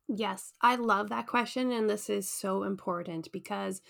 Yes, 0.08 0.52
I 0.60 0.76
love 0.76 1.08
that 1.08 1.26
question. 1.26 1.72
And 1.72 1.88
this 1.90 2.08
is 2.10 2.28
so 2.28 2.62
important 2.62 3.30
because 3.32 3.82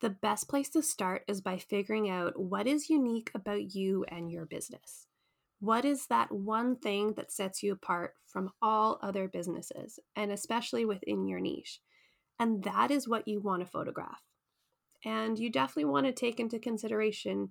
the 0.00 0.10
best 0.10 0.48
place 0.48 0.68
to 0.70 0.82
start 0.82 1.24
is 1.28 1.40
by 1.40 1.58
figuring 1.58 2.08
out 2.08 2.40
what 2.40 2.66
is 2.66 2.88
unique 2.90 3.30
about 3.34 3.74
you 3.74 4.04
and 4.08 4.30
your 4.30 4.46
business. 4.46 5.07
What 5.60 5.84
is 5.84 6.06
that 6.06 6.30
one 6.30 6.76
thing 6.76 7.14
that 7.14 7.32
sets 7.32 7.62
you 7.62 7.72
apart 7.72 8.14
from 8.26 8.50
all 8.62 8.98
other 9.02 9.26
businesses, 9.26 9.98
and 10.14 10.30
especially 10.30 10.84
within 10.84 11.26
your 11.26 11.40
niche? 11.40 11.80
And 12.38 12.62
that 12.62 12.90
is 12.90 13.08
what 13.08 13.26
you 13.26 13.40
want 13.40 13.62
to 13.62 13.66
photograph. 13.66 14.22
And 15.04 15.38
you 15.38 15.50
definitely 15.50 15.86
want 15.86 16.06
to 16.06 16.12
take 16.12 16.38
into 16.38 16.58
consideration 16.58 17.50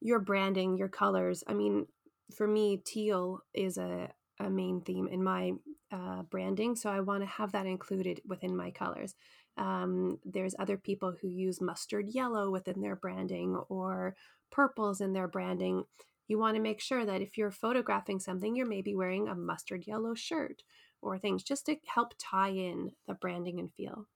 your 0.00 0.18
branding, 0.18 0.76
your 0.76 0.88
colors. 0.88 1.42
I 1.46 1.54
mean, 1.54 1.86
for 2.34 2.46
me, 2.46 2.82
teal 2.84 3.40
is 3.54 3.78
a, 3.78 4.10
a 4.38 4.50
main 4.50 4.82
theme 4.82 5.08
in 5.08 5.22
my 5.22 5.52
uh, 5.90 6.22
branding, 6.22 6.76
so 6.76 6.90
I 6.90 7.00
want 7.00 7.22
to 7.22 7.26
have 7.26 7.52
that 7.52 7.66
included 7.66 8.20
within 8.26 8.56
my 8.56 8.70
colors. 8.70 9.14
Um, 9.56 10.18
there's 10.24 10.54
other 10.58 10.76
people 10.76 11.14
who 11.20 11.28
use 11.28 11.60
mustard 11.60 12.08
yellow 12.10 12.50
within 12.50 12.82
their 12.82 12.96
branding 12.96 13.56
or 13.70 14.14
purples 14.50 15.00
in 15.00 15.14
their 15.14 15.28
branding 15.28 15.84
you 16.28 16.38
want 16.38 16.56
to 16.56 16.62
make 16.62 16.80
sure 16.80 17.04
that 17.04 17.22
if 17.22 17.36
you're 17.38 17.50
photographing 17.50 18.20
something, 18.20 18.56
you're 18.56 18.66
maybe 18.66 18.94
wearing 18.94 19.28
a 19.28 19.34
mustard 19.34 19.86
yellow 19.86 20.14
shirt 20.14 20.62
or 21.00 21.18
things 21.18 21.42
just 21.42 21.66
to 21.66 21.76
help 21.86 22.14
tie 22.18 22.50
in 22.50 22.92
the 23.06 23.14
branding 23.14 23.58
and 23.58 23.72
feel. 23.72 24.06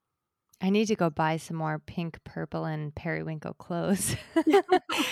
I 0.61 0.69
need 0.69 0.85
to 0.85 0.95
go 0.95 1.09
buy 1.09 1.37
some 1.37 1.57
more 1.57 1.79
pink, 1.79 2.19
purple, 2.23 2.65
and 2.65 2.93
periwinkle 2.93 3.55
clothes. 3.55 4.15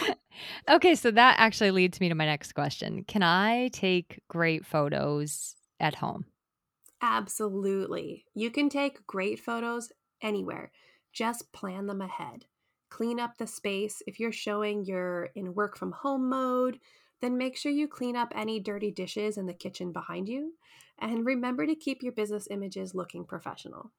okay, 0.70 0.94
so 0.94 1.10
that 1.10 1.40
actually 1.40 1.72
leads 1.72 2.00
me 2.00 2.10
to 2.10 2.16
my 2.16 2.26
next 2.26 2.54
question. 2.54 3.04
Can 3.06 3.24
I 3.24 3.70
take 3.70 4.22
great 4.28 4.66
photos 4.66 5.56
at 5.80 5.96
home? 5.96 6.26
Absolutely. 7.02 8.26
You 8.36 8.52
can 8.52 8.70
take 8.70 9.08
great 9.08 9.40
photos 9.40 9.92
anywhere. 10.22 10.72
Just 11.14 11.52
plan 11.52 11.88
them 11.88 12.02
ahead 12.02 12.46
clean 12.90 13.20
up 13.20 13.38
the 13.38 13.48
space. 13.48 14.02
If 14.08 14.20
you're 14.20 14.32
showing 14.32 14.86
you're 14.86 15.30
in 15.36 15.54
work 15.54 15.78
from 15.78 15.92
home 15.92 16.30
mode, 16.30 16.80
then 17.22 17.38
make 17.38 17.58
sure 17.58 17.72
you 17.72 17.88
clean 17.88 18.16
up 18.16 18.32
any 18.36 18.60
dirty 18.60 18.92
dishes 18.92 19.38
in 19.38 19.46
the 19.46 19.54
kitchen 19.54 19.92
behind 19.92 20.30
you. 20.30 20.54
And 21.00 21.26
remember 21.26 21.66
to 21.66 21.76
keep 21.76 22.04
your 22.04 22.14
business 22.14 22.48
images 22.50 22.96
looking 22.96 23.26
professional. 23.26 23.92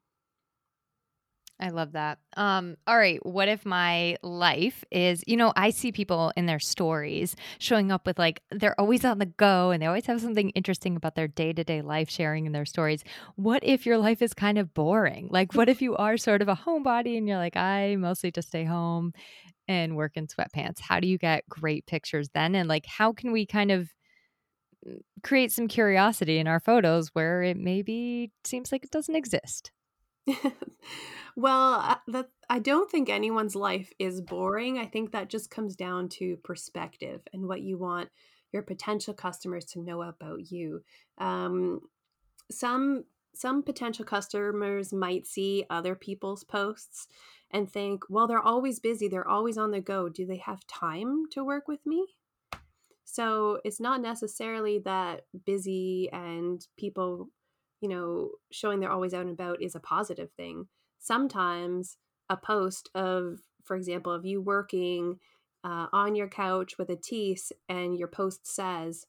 I 1.63 1.69
love 1.69 1.91
that. 1.91 2.17
Um, 2.37 2.75
all 2.87 2.97
right. 2.97 3.23
What 3.23 3.47
if 3.47 3.67
my 3.67 4.17
life 4.23 4.83
is, 4.89 5.23
you 5.27 5.37
know, 5.37 5.53
I 5.55 5.69
see 5.69 5.91
people 5.91 6.33
in 6.35 6.47
their 6.47 6.59
stories 6.59 7.35
showing 7.59 7.91
up 7.91 8.07
with 8.07 8.17
like, 8.17 8.41
they're 8.49 8.79
always 8.79 9.05
on 9.05 9.19
the 9.19 9.27
go 9.27 9.69
and 9.69 9.79
they 9.79 9.85
always 9.85 10.07
have 10.07 10.19
something 10.21 10.49
interesting 10.51 10.95
about 10.95 11.13
their 11.13 11.27
day 11.27 11.53
to 11.53 11.63
day 11.63 11.83
life 11.83 12.09
sharing 12.09 12.47
in 12.47 12.51
their 12.51 12.65
stories. 12.65 13.03
What 13.35 13.63
if 13.63 13.85
your 13.85 13.99
life 13.99 14.23
is 14.23 14.33
kind 14.33 14.57
of 14.57 14.73
boring? 14.73 15.27
Like, 15.29 15.53
what 15.53 15.69
if 15.69 15.81
you 15.83 15.95
are 15.97 16.17
sort 16.17 16.41
of 16.41 16.47
a 16.47 16.55
homebody 16.55 17.15
and 17.15 17.27
you're 17.27 17.37
like, 17.37 17.55
I 17.55 17.95
mostly 17.95 18.31
just 18.31 18.47
stay 18.47 18.63
home 18.63 19.13
and 19.67 19.97
work 19.97 20.13
in 20.17 20.27
sweatpants? 20.27 20.79
How 20.79 21.01
do 21.01 21.07
you 21.07 21.17
get 21.17 21.49
great 21.49 21.87
pictures 21.87 22.29
then? 22.35 22.55
And 22.55 22.69
like, 22.69 22.85
how 22.87 23.13
can 23.13 23.33
we 23.33 23.45
kind 23.45 23.71
of 23.71 23.89
mm, 24.87 24.99
create 25.23 25.51
some 25.51 25.67
curiosity 25.67 26.39
in 26.39 26.47
our 26.47 26.59
photos 26.59 27.09
where 27.13 27.43
it 27.43 27.57
maybe 27.57 28.31
seems 28.45 28.71
like 28.71 28.83
it 28.83 28.91
doesn't 28.91 29.15
exist? 29.15 29.71
well, 31.35 31.73
uh, 31.73 31.95
that 32.07 32.29
I 32.49 32.59
don't 32.59 32.89
think 32.89 33.09
anyone's 33.09 33.55
life 33.55 33.91
is 33.99 34.21
boring. 34.21 34.77
I 34.77 34.85
think 34.85 35.11
that 35.11 35.29
just 35.29 35.49
comes 35.49 35.75
down 35.75 36.09
to 36.09 36.37
perspective 36.37 37.21
and 37.33 37.47
what 37.47 37.61
you 37.61 37.77
want 37.77 38.09
your 38.51 38.61
potential 38.61 39.13
customers 39.13 39.65
to 39.65 39.79
know 39.79 40.01
about 40.01 40.51
you. 40.51 40.83
Um, 41.17 41.81
some 42.49 43.05
some 43.33 43.63
potential 43.63 44.03
customers 44.03 44.91
might 44.91 45.25
see 45.25 45.65
other 45.69 45.95
people's 45.95 46.43
posts 46.43 47.07
and 47.49 47.71
think, 47.71 48.03
well, 48.09 48.27
they're 48.27 48.41
always 48.41 48.79
busy, 48.79 49.07
they're 49.07 49.27
always 49.27 49.57
on 49.57 49.71
the 49.71 49.79
go. 49.79 50.09
Do 50.09 50.25
they 50.25 50.37
have 50.37 50.67
time 50.67 51.23
to 51.31 51.43
work 51.43 51.67
with 51.67 51.85
me? 51.85 52.05
So 53.05 53.59
it's 53.63 53.79
not 53.79 54.01
necessarily 54.01 54.79
that 54.79 55.25
busy 55.45 56.09
and 56.11 56.65
people, 56.77 57.29
you 57.81 57.89
know, 57.89 58.29
showing 58.51 58.79
they're 58.79 58.91
always 58.91 59.13
out 59.13 59.21
and 59.25 59.31
about 59.31 59.61
is 59.61 59.75
a 59.75 59.79
positive 59.79 60.31
thing. 60.31 60.67
Sometimes 60.99 61.97
a 62.29 62.37
post 62.37 62.89
of, 62.95 63.39
for 63.63 63.75
example, 63.75 64.13
of 64.13 64.25
you 64.25 64.41
working 64.41 65.17
uh, 65.63 65.87
on 65.91 66.15
your 66.15 66.27
couch 66.27 66.77
with 66.77 66.89
a 66.89 66.95
tease 66.95 67.51
and 67.67 67.97
your 67.97 68.07
post 68.07 68.47
says, 68.47 69.05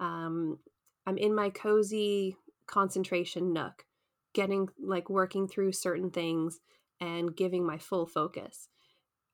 um, 0.00 0.58
I'm 1.06 1.18
in 1.18 1.34
my 1.34 1.50
cozy 1.50 2.36
concentration 2.66 3.52
nook, 3.52 3.84
getting 4.32 4.68
like 4.82 5.10
working 5.10 5.46
through 5.46 5.72
certain 5.72 6.10
things 6.10 6.60
and 7.00 7.36
giving 7.36 7.64
my 7.64 7.78
full 7.78 8.06
focus. 8.06 8.68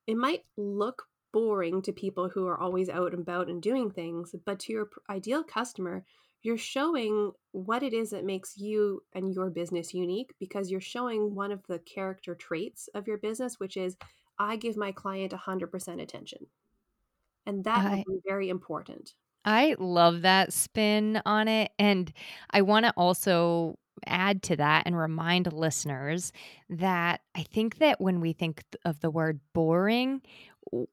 It 0.07 0.17
might 0.17 0.45
look 0.57 1.05
boring 1.33 1.83
to 1.83 1.93
people 1.93 2.29
who 2.29 2.47
are 2.49 2.59
always 2.59 2.89
out 2.89 3.13
and 3.13 3.23
about 3.23 3.49
and 3.49 3.63
doing 3.63 3.91
things, 3.91 4.35
but 4.45 4.59
to 4.61 4.73
your 4.73 4.89
ideal 5.09 5.45
customer, 5.45 6.05
you're 6.43 6.59
showing 6.59 7.33
what 7.53 7.83
it 7.83 7.93
is 7.93 8.11
that 8.11 8.25
makes 8.25 8.57
you 8.57 9.03
and 9.13 9.35
your 9.35 9.51
business 9.51 9.93
unique 9.93 10.33
because 10.39 10.71
you're 10.71 10.81
showing 10.81 11.35
one 11.35 11.53
of 11.53 11.63
the 11.67 11.79
character 11.81 12.35
traits 12.35 12.89
of 12.95 13.07
your 13.07 13.19
business, 13.19 13.59
which 13.59 13.77
is 13.77 13.97
I 14.39 14.57
give 14.57 14.77
my 14.77 14.93
client 14.93 15.33
100% 15.33 16.03
attention. 16.03 16.47
And 17.47 17.65
that 17.65 17.79
I, 17.79 18.05
is 18.09 18.21
very 18.27 18.49
important. 18.49 19.15
I 19.45 19.77
love 19.79 20.23
that 20.23 20.53
spin 20.53 21.21
on 21.27 21.49
it. 21.49 21.73
And 21.79 22.13
I 22.51 22.63
want 22.63 22.87
to 22.87 22.93
also 22.97 23.79
add 24.07 24.43
to 24.45 24.57
that 24.57 24.85
and 24.87 24.97
remind 24.97 25.53
listeners 25.53 26.33
that 26.71 27.21
I 27.35 27.43
think 27.43 27.79
that 27.79 28.01
when 28.01 28.21
we 28.21 28.33
think 28.33 28.63
of 28.85 29.01
the 29.01 29.11
word 29.11 29.41
boring, 29.53 30.23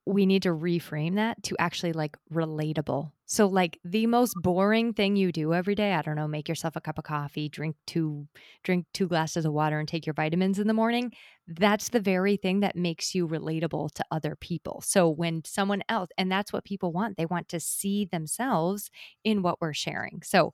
we 0.05 0.25
need 0.25 0.43
to 0.43 0.49
reframe 0.49 1.15
that 1.15 1.41
to 1.43 1.55
actually 1.59 1.93
like 1.93 2.17
relatable. 2.33 3.11
So 3.25 3.47
like 3.47 3.77
the 3.83 4.07
most 4.07 4.33
boring 4.41 4.93
thing 4.93 5.15
you 5.15 5.31
do 5.31 5.53
every 5.53 5.75
day, 5.75 5.93
I 5.93 6.01
don't 6.01 6.15
know, 6.15 6.27
make 6.27 6.47
yourself 6.47 6.75
a 6.75 6.81
cup 6.81 6.97
of 6.97 7.03
coffee, 7.03 7.49
drink 7.49 7.75
two 7.85 8.27
drink 8.63 8.85
two 8.93 9.07
glasses 9.07 9.45
of 9.45 9.53
water 9.53 9.79
and 9.79 9.87
take 9.87 10.05
your 10.05 10.13
vitamins 10.13 10.59
in 10.59 10.67
the 10.67 10.73
morning, 10.73 11.11
that's 11.47 11.89
the 11.89 11.99
very 11.99 12.37
thing 12.37 12.61
that 12.61 12.75
makes 12.75 13.13
you 13.13 13.27
relatable 13.27 13.91
to 13.93 14.05
other 14.11 14.35
people. 14.35 14.81
So 14.85 15.09
when 15.09 15.43
someone 15.45 15.83
else 15.89 16.09
and 16.17 16.31
that's 16.31 16.53
what 16.53 16.63
people 16.63 16.91
want, 16.91 17.17
they 17.17 17.25
want 17.25 17.49
to 17.49 17.59
see 17.59 18.05
themselves 18.05 18.89
in 19.23 19.41
what 19.41 19.61
we're 19.61 19.73
sharing. 19.73 20.21
So 20.23 20.53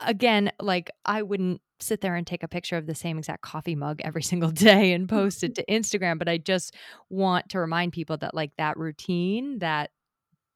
again, 0.00 0.52
like 0.60 0.90
I 1.04 1.22
wouldn't 1.22 1.60
sit 1.80 2.00
there 2.00 2.14
and 2.14 2.26
take 2.26 2.42
a 2.42 2.48
picture 2.48 2.76
of 2.76 2.86
the 2.86 2.94
same 2.94 3.18
exact 3.18 3.42
coffee 3.42 3.74
mug 3.74 4.00
every 4.02 4.22
single 4.32 4.50
day 4.50 4.92
and 4.92 5.08
post 5.08 5.42
it 5.44 5.54
to 5.56 5.64
Instagram, 5.66 6.18
but 6.18 6.28
I 6.28 6.38
just 6.38 6.74
want 7.10 7.48
to 7.50 7.58
remind 7.58 7.92
people 7.92 8.16
that 8.18 8.34
like 8.34 8.52
that 8.58 8.76
routine, 8.76 9.58
that 9.60 9.90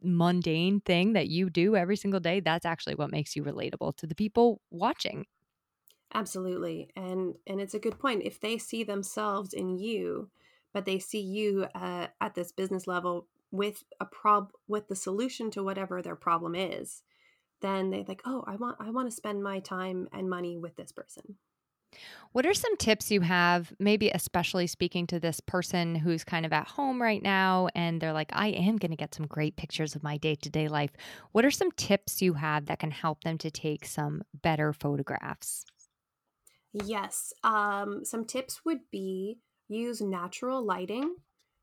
mundane 0.02 0.80
thing 0.80 1.12
that 1.12 1.28
you 1.28 1.50
do 1.50 1.76
every 1.76 1.96
single 1.96 2.20
day, 2.20 2.40
that's 2.40 2.66
actually 2.66 2.94
what 2.94 3.10
makes 3.10 3.36
you 3.36 3.44
relatable 3.44 3.96
to 3.96 4.06
the 4.06 4.14
people 4.14 4.60
watching. 4.70 5.26
Absolutely. 6.12 6.90
And 6.96 7.34
and 7.46 7.60
it's 7.60 7.74
a 7.74 7.78
good 7.78 7.98
point. 7.98 8.22
If 8.24 8.40
they 8.40 8.58
see 8.58 8.82
themselves 8.82 9.52
in 9.52 9.78
you, 9.78 10.30
but 10.72 10.84
they 10.84 10.98
see 10.98 11.20
you 11.20 11.66
uh, 11.74 12.08
at 12.20 12.34
this 12.34 12.52
business 12.52 12.86
level 12.86 13.26
with 13.52 13.84
a 14.00 14.06
prob 14.06 14.52
with 14.68 14.88
the 14.88 14.96
solution 14.96 15.50
to 15.52 15.62
whatever 15.62 16.02
their 16.02 16.16
problem 16.16 16.54
is, 16.54 17.02
then 17.60 17.90
they 17.90 18.04
like, 18.06 18.22
oh, 18.24 18.44
I 18.46 18.56
want 18.56 18.76
I 18.80 18.90
want 18.90 19.08
to 19.08 19.14
spend 19.14 19.42
my 19.42 19.60
time 19.60 20.08
and 20.12 20.28
money 20.28 20.58
with 20.58 20.76
this 20.76 20.92
person. 20.92 21.36
What 22.32 22.46
are 22.46 22.54
some 22.54 22.76
tips 22.76 23.10
you 23.10 23.20
have, 23.22 23.72
maybe 23.80 24.10
especially 24.10 24.68
speaking 24.68 25.06
to 25.08 25.18
this 25.18 25.40
person 25.40 25.96
who's 25.96 26.22
kind 26.22 26.46
of 26.46 26.52
at 26.52 26.68
home 26.68 27.02
right 27.02 27.22
now 27.22 27.68
and 27.74 28.00
they're 28.00 28.12
like, 28.12 28.30
I 28.32 28.48
am 28.48 28.76
going 28.76 28.92
to 28.92 28.96
get 28.96 29.14
some 29.14 29.26
great 29.26 29.56
pictures 29.56 29.96
of 29.96 30.04
my 30.04 30.16
day 30.16 30.36
to 30.36 30.50
day 30.50 30.68
life? 30.68 30.92
What 31.32 31.44
are 31.44 31.50
some 31.50 31.72
tips 31.72 32.22
you 32.22 32.34
have 32.34 32.66
that 32.66 32.78
can 32.78 32.92
help 32.92 33.24
them 33.24 33.38
to 33.38 33.50
take 33.50 33.84
some 33.84 34.22
better 34.32 34.72
photographs? 34.72 35.64
Yes. 36.72 37.32
Um, 37.42 38.04
some 38.04 38.24
tips 38.24 38.64
would 38.64 38.90
be 38.92 39.38
use 39.68 40.00
natural 40.00 40.64
lighting. 40.64 41.16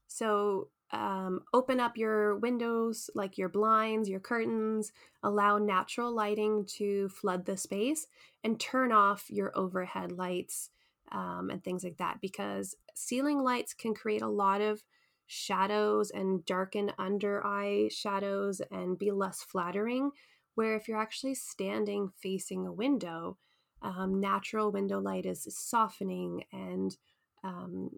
So 0.08 0.70
um, 0.92 1.42
open 1.54 1.80
up 1.80 1.98
your 1.98 2.38
windows, 2.38 3.10
like 3.14 3.38
your 3.38 3.50
blinds, 3.50 4.08
your 4.08 4.20
curtains, 4.20 4.92
allow 5.24 5.58
natural 5.58 6.14
lighting 6.14 6.66
to 6.78 7.10
flood 7.10 7.46
the 7.46 7.58
space, 7.58 8.08
and 8.44 8.60
turn 8.60 8.92
off 8.92 9.26
your 9.30 9.52
overhead 9.56 10.12
lights 10.12 10.70
um, 11.12 11.50
and 11.50 11.64
things 11.64 11.84
like 11.84 11.98
that 11.98 12.20
because 12.22 12.76
ceiling 12.96 13.40
lights 13.40 13.74
can 13.74 13.94
create 13.94 14.22
a 14.22 14.28
lot 14.28 14.62
of 14.62 14.84
shadows 15.26 16.10
and 16.10 16.46
darken 16.46 16.92
under 16.98 17.46
eye 17.46 17.90
shadows 17.92 18.62
and 18.72 18.98
be 18.98 19.12
less 19.12 19.44
flattering. 19.44 20.12
Where 20.56 20.76
if 20.76 20.88
you're 20.88 21.02
actually 21.02 21.36
standing 21.36 22.12
facing 22.20 22.66
a 22.66 22.72
window, 22.72 23.38
um, 23.82 24.20
natural 24.20 24.72
window 24.72 25.00
light 25.00 25.26
is 25.26 25.46
softening 25.50 26.44
and 26.52 26.96
um, 27.44 27.92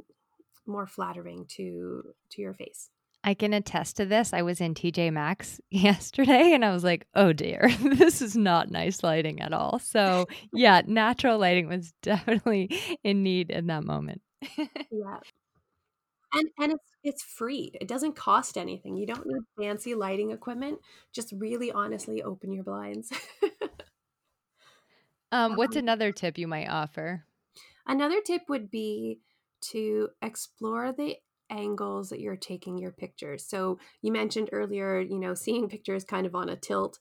more 0.70 0.88
flattering 0.88 1.46
to 1.58 2.04
to 2.32 2.42
your 2.42 2.54
face. 2.54 2.90
I 3.24 3.34
can 3.34 3.54
attest 3.54 3.98
to 3.98 4.06
this. 4.06 4.34
I 4.34 4.44
was 4.44 4.62
in 4.62 4.74
TJ 4.74 5.12
Maxx 5.12 5.60
yesterday 5.70 6.54
and 6.54 6.64
I 6.64 6.72
was 6.72 6.84
like, 6.84 7.06
oh 7.16 7.34
dear, 7.34 7.70
this 7.82 8.22
is 8.22 8.38
not 8.38 8.72
nice 8.72 9.04
lighting 9.04 9.42
at 9.42 9.54
all. 9.54 9.80
So, 9.80 10.28
yeah, 10.54 10.82
natural 10.86 11.38
lighting 11.38 11.68
was 11.68 11.94
definitely 12.02 12.70
in 13.04 13.24
need 13.24 13.50
in 13.50 13.68
that 13.68 13.84
moment. 13.84 14.22
yeah. 14.58 15.20
And 16.32 16.48
and 16.60 16.72
it's 16.74 16.90
it's 17.04 17.24
free. 17.24 17.72
It 17.82 17.88
doesn't 17.88 18.16
cost 18.16 18.58
anything. 18.58 18.96
You 18.96 19.08
don't 19.08 19.26
need 19.26 19.42
fancy 19.58 19.96
lighting 19.96 20.32
equipment. 20.32 20.80
Just 21.12 21.34
really 21.36 21.72
honestly 21.72 22.22
open 22.22 22.52
your 22.52 22.64
blinds. 22.64 23.12
um, 25.32 25.56
what's 25.56 25.76
um, 25.76 25.84
another 25.84 26.12
tip 26.12 26.38
you 26.38 26.48
might 26.48 26.68
offer? 26.68 27.26
Another 27.88 28.22
tip 28.22 28.44
would 28.48 28.70
be 28.70 29.20
to 29.62 30.10
explore 30.22 30.92
the 30.92 31.18
angles 31.50 32.10
that 32.10 32.20
you're 32.20 32.36
taking 32.36 32.78
your 32.78 32.92
pictures. 32.92 33.46
So 33.46 33.80
you 34.02 34.12
mentioned 34.12 34.50
earlier, 34.52 35.00
you 35.00 35.20
know, 35.20 35.34
seeing 35.34 35.70
pictures 35.70 36.04
kind 36.04 36.26
of 36.26 36.36
on 36.36 36.50
a 36.50 36.56
tilt. 36.56 37.00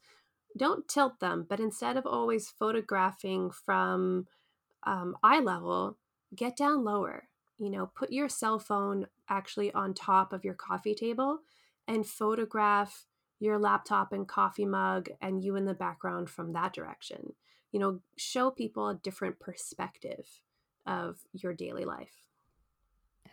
Don't 0.56 0.88
tilt 0.88 1.20
them, 1.20 1.46
but 1.48 1.60
instead 1.60 1.96
of 1.96 2.06
always 2.06 2.48
photographing 2.48 3.50
from 3.50 4.26
um, 4.86 5.16
eye 5.22 5.40
level, 5.40 5.98
get 6.34 6.56
down 6.56 6.84
lower. 6.84 7.28
You 7.58 7.70
know, 7.70 7.90
put 7.94 8.12
your 8.12 8.28
cell 8.28 8.58
phone 8.58 9.06
actually 9.28 9.72
on 9.72 9.92
top 9.92 10.32
of 10.32 10.44
your 10.44 10.54
coffee 10.54 10.94
table 10.94 11.40
and 11.86 12.06
photograph 12.06 13.06
your 13.40 13.58
laptop 13.58 14.12
and 14.12 14.26
coffee 14.26 14.66
mug 14.66 15.08
and 15.20 15.44
you 15.44 15.56
in 15.56 15.64
the 15.64 15.74
background 15.74 16.28
from 16.28 16.52
that 16.52 16.72
direction. 16.72 17.34
You 17.72 17.80
know, 17.80 18.00
show 18.16 18.50
people 18.50 18.88
a 18.88 18.94
different 18.94 19.38
perspective 19.38 20.40
of 20.86 21.18
your 21.32 21.52
daily 21.52 21.84
life. 21.84 22.24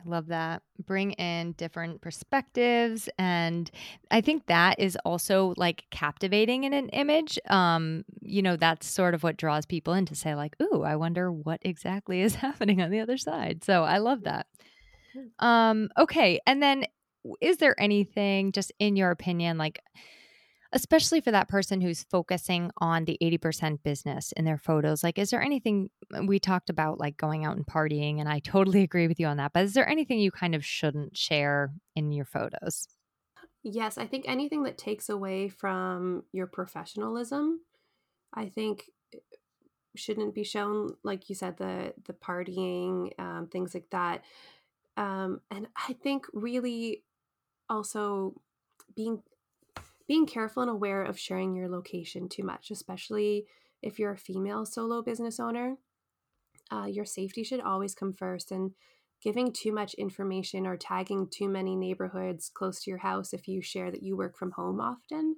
Love 0.05 0.27
that. 0.27 0.61
Bring 0.85 1.13
in 1.13 1.53
different 1.53 2.01
perspectives. 2.01 3.09
And 3.17 3.69
I 4.11 4.21
think 4.21 4.45
that 4.47 4.79
is 4.79 4.97
also 5.03 5.53
like 5.57 5.85
captivating 5.89 6.63
in 6.63 6.73
an 6.73 6.89
image. 6.89 7.39
Um, 7.49 8.05
you 8.21 8.41
know, 8.41 8.55
that's 8.55 8.87
sort 8.87 9.13
of 9.13 9.23
what 9.23 9.37
draws 9.37 9.65
people 9.65 9.93
in 9.93 10.05
to 10.05 10.15
say, 10.15 10.35
like, 10.35 10.55
ooh, 10.61 10.83
I 10.83 10.95
wonder 10.95 11.31
what 11.31 11.59
exactly 11.63 12.21
is 12.21 12.35
happening 12.45 12.81
on 12.81 12.91
the 12.91 12.99
other 12.99 13.17
side. 13.17 13.63
So 13.63 13.83
I 13.83 13.97
love 13.97 14.23
that. 14.23 14.47
Um, 15.39 15.89
okay. 15.97 16.39
And 16.45 16.61
then 16.61 16.85
is 17.41 17.57
there 17.57 17.79
anything 17.79 18.51
just 18.51 18.71
in 18.79 18.95
your 18.95 19.11
opinion, 19.11 19.57
like 19.57 19.79
especially 20.75 21.21
for 21.21 21.31
that 21.31 21.47
person 21.47 21.79
who's 21.79 22.03
focusing 22.11 22.69
on 22.77 23.05
the 23.05 23.17
80% 23.21 23.81
business 23.81 24.33
in 24.33 24.45
their 24.45 24.57
photos 24.57 25.03
like 25.03 25.17
is 25.17 25.31
there 25.31 25.41
anything 25.41 25.89
uh, 26.13 26.21
we 26.23 26.37
talked 26.37 26.69
about 26.69 26.99
like 26.99 27.17
going 27.17 27.45
out 27.45 27.55
and 27.55 27.65
partying 27.65 28.19
and 28.19 28.29
i 28.29 28.39
totally 28.39 28.83
agree 28.89 29.07
with 29.07 29.19
you 29.19 29.25
on 29.25 29.37
that 29.37 29.53
but 29.53 29.63
is 29.63 29.73
there 29.73 29.89
anything 29.89 30.19
you 30.19 30.31
kind 30.31 30.53
of 30.53 30.63
shouldn't 30.63 31.17
share 31.17 31.73
in 31.95 32.11
your 32.11 32.25
photos? 32.25 32.87
Yes 33.63 33.97
i 33.97 34.05
think 34.05 34.25
anything 34.27 34.63
that 34.63 34.77
takes 34.77 35.09
away 35.09 35.47
from 35.47 36.23
your 36.31 36.45
professionalism 36.45 37.61
i 38.33 38.47
think 38.47 38.91
uh, 39.15 39.19
shouldn't 39.95 40.35
be 40.35 40.43
shown 40.43 40.93
like 41.03 41.29
you 41.29 41.35
said 41.35 41.57
the 41.57 41.93
the 42.05 42.13
partying 42.13 43.17
um, 43.17 43.47
things 43.47 43.73
like 43.73 43.89
that 43.91 44.23
um, 44.97 45.39
and 45.49 45.67
i 45.87 45.93
think 45.93 46.27
really 46.33 47.03
also 47.69 48.35
being 48.95 49.23
being 50.07 50.25
careful 50.25 50.61
and 50.61 50.71
aware 50.71 51.03
of 51.03 51.19
sharing 51.19 51.55
your 51.55 51.69
location 51.69 52.29
too 52.29 52.43
much, 52.43 52.71
especially 52.71 53.45
if 53.81 53.99
you're 53.99 54.13
a 54.13 54.17
female 54.17 54.65
solo 54.65 55.01
business 55.01 55.39
owner. 55.39 55.77
Uh, 56.71 56.85
your 56.85 57.05
safety 57.05 57.43
should 57.43 57.61
always 57.61 57.93
come 57.93 58.13
first, 58.13 58.51
and 58.51 58.71
giving 59.21 59.51
too 59.51 59.71
much 59.71 59.93
information 59.95 60.67
or 60.67 60.77
tagging 60.77 61.27
too 61.27 61.49
many 61.49 61.75
neighborhoods 61.75 62.49
close 62.53 62.81
to 62.81 62.89
your 62.91 62.99
house 62.99 63.33
if 63.33 63.47
you 63.47 63.61
share 63.61 63.91
that 63.91 64.03
you 64.03 64.15
work 64.15 64.37
from 64.37 64.51
home 64.51 64.79
often, 64.79 65.35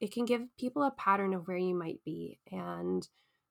it 0.00 0.12
can 0.12 0.24
give 0.24 0.42
people 0.58 0.82
a 0.82 0.90
pattern 0.90 1.34
of 1.34 1.46
where 1.46 1.56
you 1.56 1.74
might 1.74 2.00
be. 2.04 2.38
And 2.50 3.06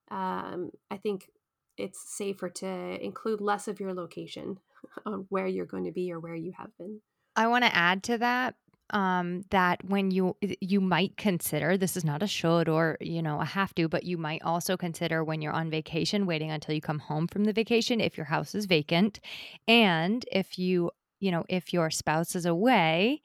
um, 0.09 0.71
I 0.89 0.97
think 0.97 1.29
it's 1.77 2.03
safer 2.15 2.49
to 2.49 2.67
include 3.03 3.39
less 3.39 3.67
of 3.67 3.79
your 3.79 3.93
location 3.93 4.59
on 5.05 5.25
where 5.29 5.47
you're 5.47 5.65
going 5.65 5.85
to 5.85 5.91
be 5.91 6.11
or 6.11 6.19
where 6.19 6.35
you 6.35 6.51
have 6.57 6.75
been. 6.77 7.01
I 7.35 7.47
want 7.47 7.63
to 7.63 7.73
add 7.73 8.03
to 8.03 8.17
that 8.17 8.55
um, 8.91 9.43
that 9.49 9.83
when 9.85 10.11
you 10.11 10.35
you 10.59 10.81
might 10.81 11.17
consider 11.17 11.77
this 11.77 11.97
is 11.97 12.05
not 12.05 12.23
a 12.23 12.27
should 12.27 12.69
or 12.69 12.97
you 13.01 13.21
know 13.21 13.39
a 13.39 13.45
have 13.45 13.73
to, 13.75 13.87
but 13.87 14.03
you 14.03 14.17
might 14.17 14.41
also 14.43 14.77
consider 14.77 15.23
when 15.23 15.41
you're 15.41 15.53
on 15.53 15.69
vacation, 15.69 16.25
waiting 16.25 16.51
until 16.51 16.75
you 16.75 16.81
come 16.81 16.99
home 16.99 17.27
from 17.27 17.45
the 17.45 17.53
vacation 17.53 17.99
if 17.99 18.17
your 18.17 18.25
house 18.25 18.53
is 18.55 18.65
vacant, 18.65 19.19
and 19.67 20.25
if 20.31 20.59
you 20.59 20.91
you 21.19 21.31
know 21.31 21.45
if 21.49 21.73
your 21.73 21.89
spouse 21.89 22.35
is 22.35 22.45
away 22.45 23.21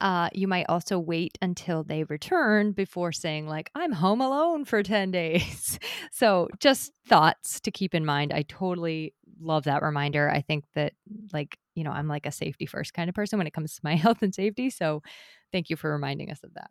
uh, 0.00 0.28
you 0.32 0.46
might 0.46 0.66
also 0.68 0.98
wait 0.98 1.36
until 1.42 1.82
they 1.82 2.04
return 2.04 2.72
before 2.72 3.10
saying, 3.12 3.48
like, 3.48 3.70
I'm 3.74 3.92
home 3.92 4.20
alone 4.20 4.64
for 4.64 4.82
10 4.82 5.10
days. 5.12 5.78
so, 6.12 6.48
just 6.60 6.92
thoughts 7.06 7.60
to 7.60 7.70
keep 7.70 7.94
in 7.94 8.04
mind. 8.04 8.32
I 8.32 8.42
totally 8.42 9.14
love 9.40 9.64
that 9.64 9.82
reminder. 9.82 10.28
I 10.30 10.40
think 10.40 10.64
that, 10.74 10.94
like, 11.32 11.58
you 11.74 11.84
know, 11.84 11.90
I'm 11.90 12.08
like 12.08 12.26
a 12.26 12.32
safety 12.32 12.66
first 12.66 12.94
kind 12.94 13.08
of 13.08 13.14
person 13.14 13.38
when 13.38 13.46
it 13.46 13.52
comes 13.52 13.74
to 13.74 13.80
my 13.84 13.96
health 13.96 14.22
and 14.22 14.34
safety. 14.34 14.70
So, 14.70 15.02
thank 15.52 15.70
you 15.70 15.76
for 15.76 15.90
reminding 15.92 16.30
us 16.30 16.42
of 16.42 16.54
that. 16.54 16.70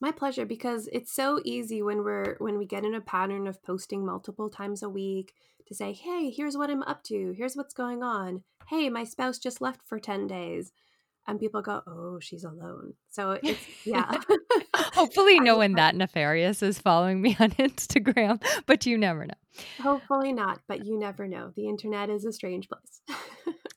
My 0.00 0.10
pleasure 0.12 0.46
because 0.46 0.88
it's 0.92 1.12
so 1.12 1.40
easy 1.44 1.82
when 1.82 2.02
we're 2.02 2.36
when 2.38 2.58
we 2.58 2.64
get 2.66 2.84
in 2.84 2.94
a 2.94 3.00
pattern 3.00 3.46
of 3.46 3.62
posting 3.62 4.04
multiple 4.04 4.48
times 4.50 4.82
a 4.82 4.88
week 4.88 5.34
to 5.66 5.74
say, 5.74 5.92
"Hey, 5.92 6.30
here's 6.30 6.56
what 6.56 6.70
I'm 6.70 6.82
up 6.84 7.02
to. 7.04 7.32
Here's 7.32 7.54
what's 7.54 7.74
going 7.74 8.02
on. 8.02 8.44
Hey, 8.68 8.88
my 8.90 9.04
spouse 9.04 9.38
just 9.38 9.60
left 9.60 9.82
for 9.82 9.98
10 10.00 10.26
days." 10.26 10.72
And 11.30 11.40
people 11.40 11.62
go, 11.62 11.82
"Oh, 11.86 12.18
she's 12.20 12.44
alone." 12.44 12.94
So 13.08 13.32
it's 13.42 13.60
yeah. 13.84 14.20
Hopefully, 14.74 15.40
no 15.40 15.56
one 15.56 15.74
that 15.74 15.94
nefarious 15.94 16.62
is 16.62 16.78
following 16.78 17.22
me 17.22 17.36
on 17.40 17.50
Instagram, 17.52 18.42
but 18.66 18.84
you 18.84 18.98
never 18.98 19.26
know. 19.26 19.34
Hopefully 19.80 20.32
not, 20.32 20.60
but 20.68 20.84
you 20.84 20.98
never 20.98 21.26
know. 21.26 21.52
The 21.56 21.68
internet 21.68 22.10
is 22.10 22.24
a 22.24 22.32
strange 22.32 22.68
place. 22.68 23.00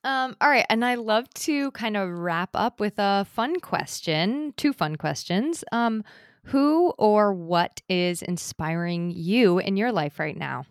um, 0.03 0.35
all 0.41 0.49
right, 0.49 0.65
and 0.69 0.83
I 0.83 0.95
love 0.95 1.29
to 1.35 1.71
kind 1.71 1.95
of 1.95 2.09
wrap 2.09 2.49
up 2.53 2.79
with 2.79 2.95
a 2.97 3.25
fun 3.25 3.59
question, 3.59 4.53
two 4.57 4.73
fun 4.73 4.95
questions. 4.95 5.63
Um, 5.71 6.03
who 6.47 6.89
or 6.97 7.33
what 7.33 7.81
is 7.87 8.21
inspiring 8.21 9.11
you 9.11 9.59
in 9.59 9.77
your 9.77 9.93
life 9.93 10.19
right 10.19 10.35
now? 10.35 10.65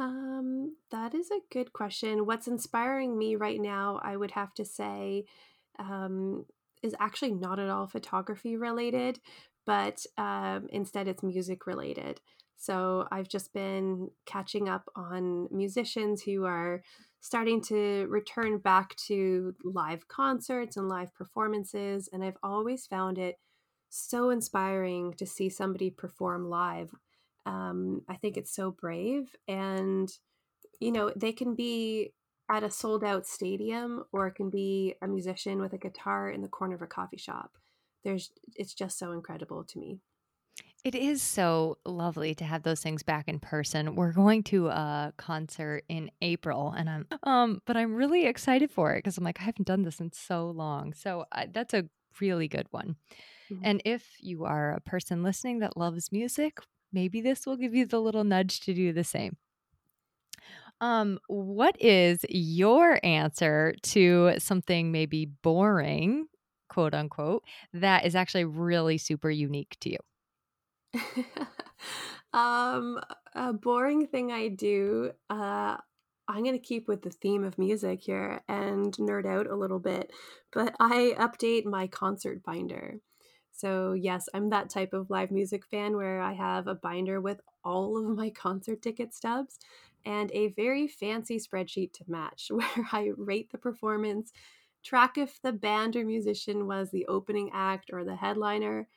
Um, 0.00 0.76
that 0.90 1.14
is 1.14 1.30
a 1.30 1.40
good 1.52 1.74
question. 1.74 2.24
What's 2.24 2.48
inspiring 2.48 3.18
me 3.18 3.36
right 3.36 3.60
now, 3.60 4.00
I 4.02 4.16
would 4.16 4.30
have 4.30 4.54
to 4.54 4.64
say, 4.64 5.26
um, 5.78 6.46
is 6.82 6.96
actually 6.98 7.32
not 7.32 7.58
at 7.58 7.68
all 7.68 7.86
photography 7.86 8.56
related, 8.56 9.20
but 9.66 10.06
um, 10.16 10.68
instead 10.72 11.06
it's 11.06 11.22
music 11.22 11.66
related. 11.66 12.22
So 12.56 13.06
I've 13.12 13.28
just 13.28 13.52
been 13.52 14.10
catching 14.24 14.70
up 14.70 14.88
on 14.96 15.48
musicians 15.50 16.22
who 16.22 16.46
are 16.46 16.82
starting 17.20 17.60
to 17.64 18.06
return 18.08 18.56
back 18.56 18.96
to 19.08 19.54
live 19.62 20.08
concerts 20.08 20.78
and 20.78 20.88
live 20.88 21.14
performances. 21.14 22.08
And 22.10 22.24
I've 22.24 22.38
always 22.42 22.86
found 22.86 23.18
it 23.18 23.36
so 23.90 24.30
inspiring 24.30 25.12
to 25.18 25.26
see 25.26 25.50
somebody 25.50 25.90
perform 25.90 26.48
live 26.48 26.94
um, 27.46 28.02
I 28.08 28.16
think 28.16 28.36
it's 28.36 28.54
so 28.54 28.70
brave. 28.70 29.34
And, 29.48 30.10
you 30.78 30.92
know, 30.92 31.12
they 31.14 31.32
can 31.32 31.54
be 31.54 32.12
at 32.50 32.62
a 32.62 32.70
sold 32.70 33.04
out 33.04 33.26
stadium 33.26 34.04
or 34.12 34.26
it 34.26 34.34
can 34.34 34.50
be 34.50 34.94
a 35.02 35.06
musician 35.06 35.60
with 35.60 35.72
a 35.72 35.78
guitar 35.78 36.30
in 36.30 36.42
the 36.42 36.48
corner 36.48 36.74
of 36.74 36.82
a 36.82 36.86
coffee 36.86 37.16
shop. 37.16 37.52
There's, 38.04 38.30
it's 38.56 38.74
just 38.74 38.98
so 38.98 39.12
incredible 39.12 39.64
to 39.64 39.78
me. 39.78 40.00
It 40.82 40.94
is 40.94 41.20
so 41.20 41.76
lovely 41.84 42.34
to 42.36 42.44
have 42.44 42.62
those 42.62 42.80
things 42.80 43.02
back 43.02 43.28
in 43.28 43.38
person. 43.38 43.96
We're 43.96 44.12
going 44.12 44.42
to 44.44 44.68
a 44.68 45.12
concert 45.18 45.84
in 45.90 46.10
April, 46.22 46.72
and 46.74 46.88
I'm 46.88 47.06
um, 47.22 47.60
but 47.66 47.76
I'm 47.76 47.94
really 47.94 48.24
excited 48.24 48.70
for 48.70 48.94
it 48.94 48.98
because 48.98 49.18
I'm 49.18 49.24
like 49.24 49.40
I 49.40 49.44
haven't 49.44 49.66
done 49.66 49.82
this 49.82 50.00
in 50.00 50.10
so 50.12 50.48
long. 50.48 50.94
So 50.94 51.26
uh, 51.32 51.46
that's 51.52 51.74
a 51.74 51.84
really 52.18 52.48
good 52.48 52.66
one. 52.70 52.96
Mm-hmm. 53.50 53.62
And 53.62 53.82
if 53.84 54.04
you 54.20 54.44
are 54.44 54.72
a 54.72 54.80
person 54.80 55.22
listening 55.22 55.58
that 55.58 55.76
loves 55.76 56.12
music, 56.12 56.60
maybe 56.92 57.20
this 57.20 57.46
will 57.46 57.56
give 57.56 57.74
you 57.74 57.86
the 57.86 58.00
little 58.00 58.24
nudge 58.24 58.60
to 58.60 58.74
do 58.74 58.92
the 58.92 59.04
same. 59.04 59.36
Um, 60.80 61.18
what 61.28 61.76
is 61.80 62.24
your 62.28 62.98
answer 63.04 63.74
to 63.82 64.34
something 64.38 64.90
maybe 64.90 65.26
boring, 65.26 66.26
quote 66.68 66.94
unquote, 66.94 67.44
that 67.74 68.06
is 68.06 68.14
actually 68.14 68.44
really 68.44 68.96
super 68.96 69.30
unique 69.30 69.76
to 69.80 69.90
you? 69.90 69.98
um, 72.32 72.98
a 73.34 73.52
boring 73.52 74.06
thing 74.06 74.32
I 74.32 74.48
do, 74.48 75.12
uh, 75.28 75.76
I'm 76.28 76.44
going 76.44 76.52
to 76.52 76.58
keep 76.58 76.88
with 76.88 77.02
the 77.02 77.10
theme 77.10 77.44
of 77.44 77.58
music 77.58 78.00
here 78.02 78.40
and 78.48 78.92
nerd 78.94 79.26
out 79.26 79.48
a 79.48 79.56
little 79.56 79.80
bit, 79.80 80.12
but 80.52 80.74
I 80.80 81.14
update 81.18 81.66
my 81.66 81.88
concert 81.88 82.42
binder. 82.42 83.00
So, 83.52 83.92
yes, 83.92 84.28
I'm 84.34 84.50
that 84.50 84.70
type 84.70 84.92
of 84.92 85.10
live 85.10 85.30
music 85.30 85.66
fan 85.66 85.96
where 85.96 86.20
I 86.20 86.32
have 86.32 86.66
a 86.66 86.74
binder 86.74 87.20
with 87.20 87.40
all 87.64 87.98
of 87.98 88.16
my 88.16 88.30
concert 88.44 88.82
ticket 88.82 89.14
stubs 89.14 89.58
and 90.04 90.30
a 90.32 90.48
very 90.48 90.88
fancy 90.88 91.38
spreadsheet 91.38 91.92
to 91.94 92.04
match 92.08 92.48
where 92.50 92.86
I 92.92 93.12
rate 93.16 93.50
the 93.52 93.58
performance, 93.58 94.32
track 94.82 95.18
if 95.18 95.40
the 95.42 95.52
band 95.52 95.96
or 95.96 96.04
musician 96.04 96.66
was 96.66 96.90
the 96.90 97.06
opening 97.06 97.50
act 97.52 97.90
or 97.92 98.04
the 98.04 98.16
headliner. 98.16 98.88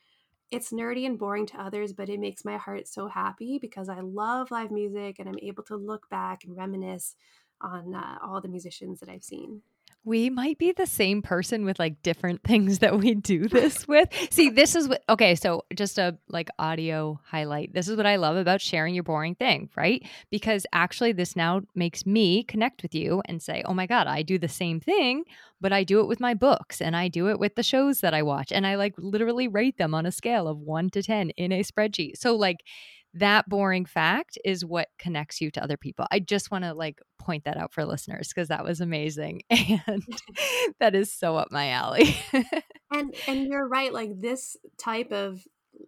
It's 0.50 0.72
nerdy 0.72 1.06
and 1.06 1.18
boring 1.18 1.46
to 1.46 1.60
others, 1.60 1.92
but 1.92 2.08
it 2.08 2.20
makes 2.20 2.44
my 2.44 2.56
heart 2.56 2.88
so 2.88 3.08
happy 3.08 3.58
because 3.58 3.88
I 3.88 4.00
love 4.00 4.50
live 4.50 4.70
music 4.70 5.18
and 5.18 5.28
I'm 5.28 5.38
able 5.42 5.62
to 5.64 5.76
look 5.76 6.08
back 6.10 6.44
and 6.44 6.56
reminisce 6.56 7.16
on 7.60 7.94
uh, 7.94 8.18
all 8.22 8.40
the 8.40 8.48
musicians 8.48 9.00
that 9.00 9.08
I've 9.08 9.24
seen 9.24 9.62
we 10.06 10.28
might 10.28 10.58
be 10.58 10.72
the 10.72 10.86
same 10.86 11.22
person 11.22 11.64
with 11.64 11.78
like 11.78 12.02
different 12.02 12.42
things 12.44 12.80
that 12.80 12.98
we 12.98 13.14
do 13.14 13.48
this 13.48 13.88
with. 13.88 14.08
See, 14.30 14.50
this 14.50 14.76
is 14.76 14.86
what 14.88 15.02
okay, 15.08 15.34
so 15.34 15.64
just 15.74 15.98
a 15.98 16.18
like 16.28 16.50
audio 16.58 17.18
highlight. 17.24 17.72
This 17.72 17.88
is 17.88 17.96
what 17.96 18.06
I 18.06 18.16
love 18.16 18.36
about 18.36 18.60
sharing 18.60 18.94
your 18.94 19.04
boring 19.04 19.34
thing, 19.34 19.70
right? 19.76 20.06
Because 20.30 20.66
actually 20.72 21.12
this 21.12 21.36
now 21.36 21.62
makes 21.74 22.04
me 22.04 22.42
connect 22.44 22.82
with 22.82 22.94
you 22.94 23.22
and 23.26 23.42
say, 23.42 23.62
"Oh 23.64 23.74
my 23.74 23.86
god, 23.86 24.06
I 24.06 24.22
do 24.22 24.38
the 24.38 24.48
same 24.48 24.78
thing, 24.78 25.24
but 25.60 25.72
I 25.72 25.84
do 25.84 26.00
it 26.00 26.06
with 26.06 26.20
my 26.20 26.34
books 26.34 26.82
and 26.82 26.94
I 26.94 27.08
do 27.08 27.28
it 27.28 27.38
with 27.38 27.54
the 27.54 27.62
shows 27.62 28.00
that 28.00 28.14
I 28.14 28.22
watch 28.22 28.52
and 28.52 28.66
I 28.66 28.74
like 28.74 28.94
literally 28.98 29.48
rate 29.48 29.78
them 29.78 29.94
on 29.94 30.04
a 30.06 30.12
scale 30.12 30.46
of 30.48 30.58
1 30.58 30.90
to 30.90 31.02
10 31.02 31.30
in 31.30 31.50
a 31.50 31.62
spreadsheet." 31.62 32.16
So 32.18 32.36
like 32.36 32.58
that 33.14 33.48
boring 33.48 33.84
fact 33.84 34.38
is 34.44 34.64
what 34.64 34.88
connects 34.98 35.40
you 35.40 35.50
to 35.52 35.62
other 35.62 35.76
people. 35.76 36.06
I 36.10 36.18
just 36.18 36.50
want 36.50 36.64
to 36.64 36.74
like 36.74 37.00
point 37.18 37.44
that 37.44 37.56
out 37.56 37.72
for 37.72 37.84
listeners 37.84 38.28
because 38.28 38.48
that 38.48 38.64
was 38.64 38.80
amazing 38.80 39.42
and 39.50 40.02
that 40.80 40.94
is 40.94 41.12
so 41.12 41.36
up 41.36 41.50
my 41.50 41.70
alley. 41.70 42.16
and 42.92 43.14
and 43.26 43.46
you're 43.46 43.66
right 43.66 43.92
like 43.92 44.20
this 44.20 44.56
type 44.78 45.12
of 45.12 45.46